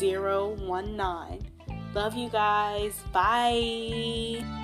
019. 0.00 1.50
Love 1.94 2.14
you 2.14 2.28
guys. 2.28 2.94
Bye. 3.12 4.63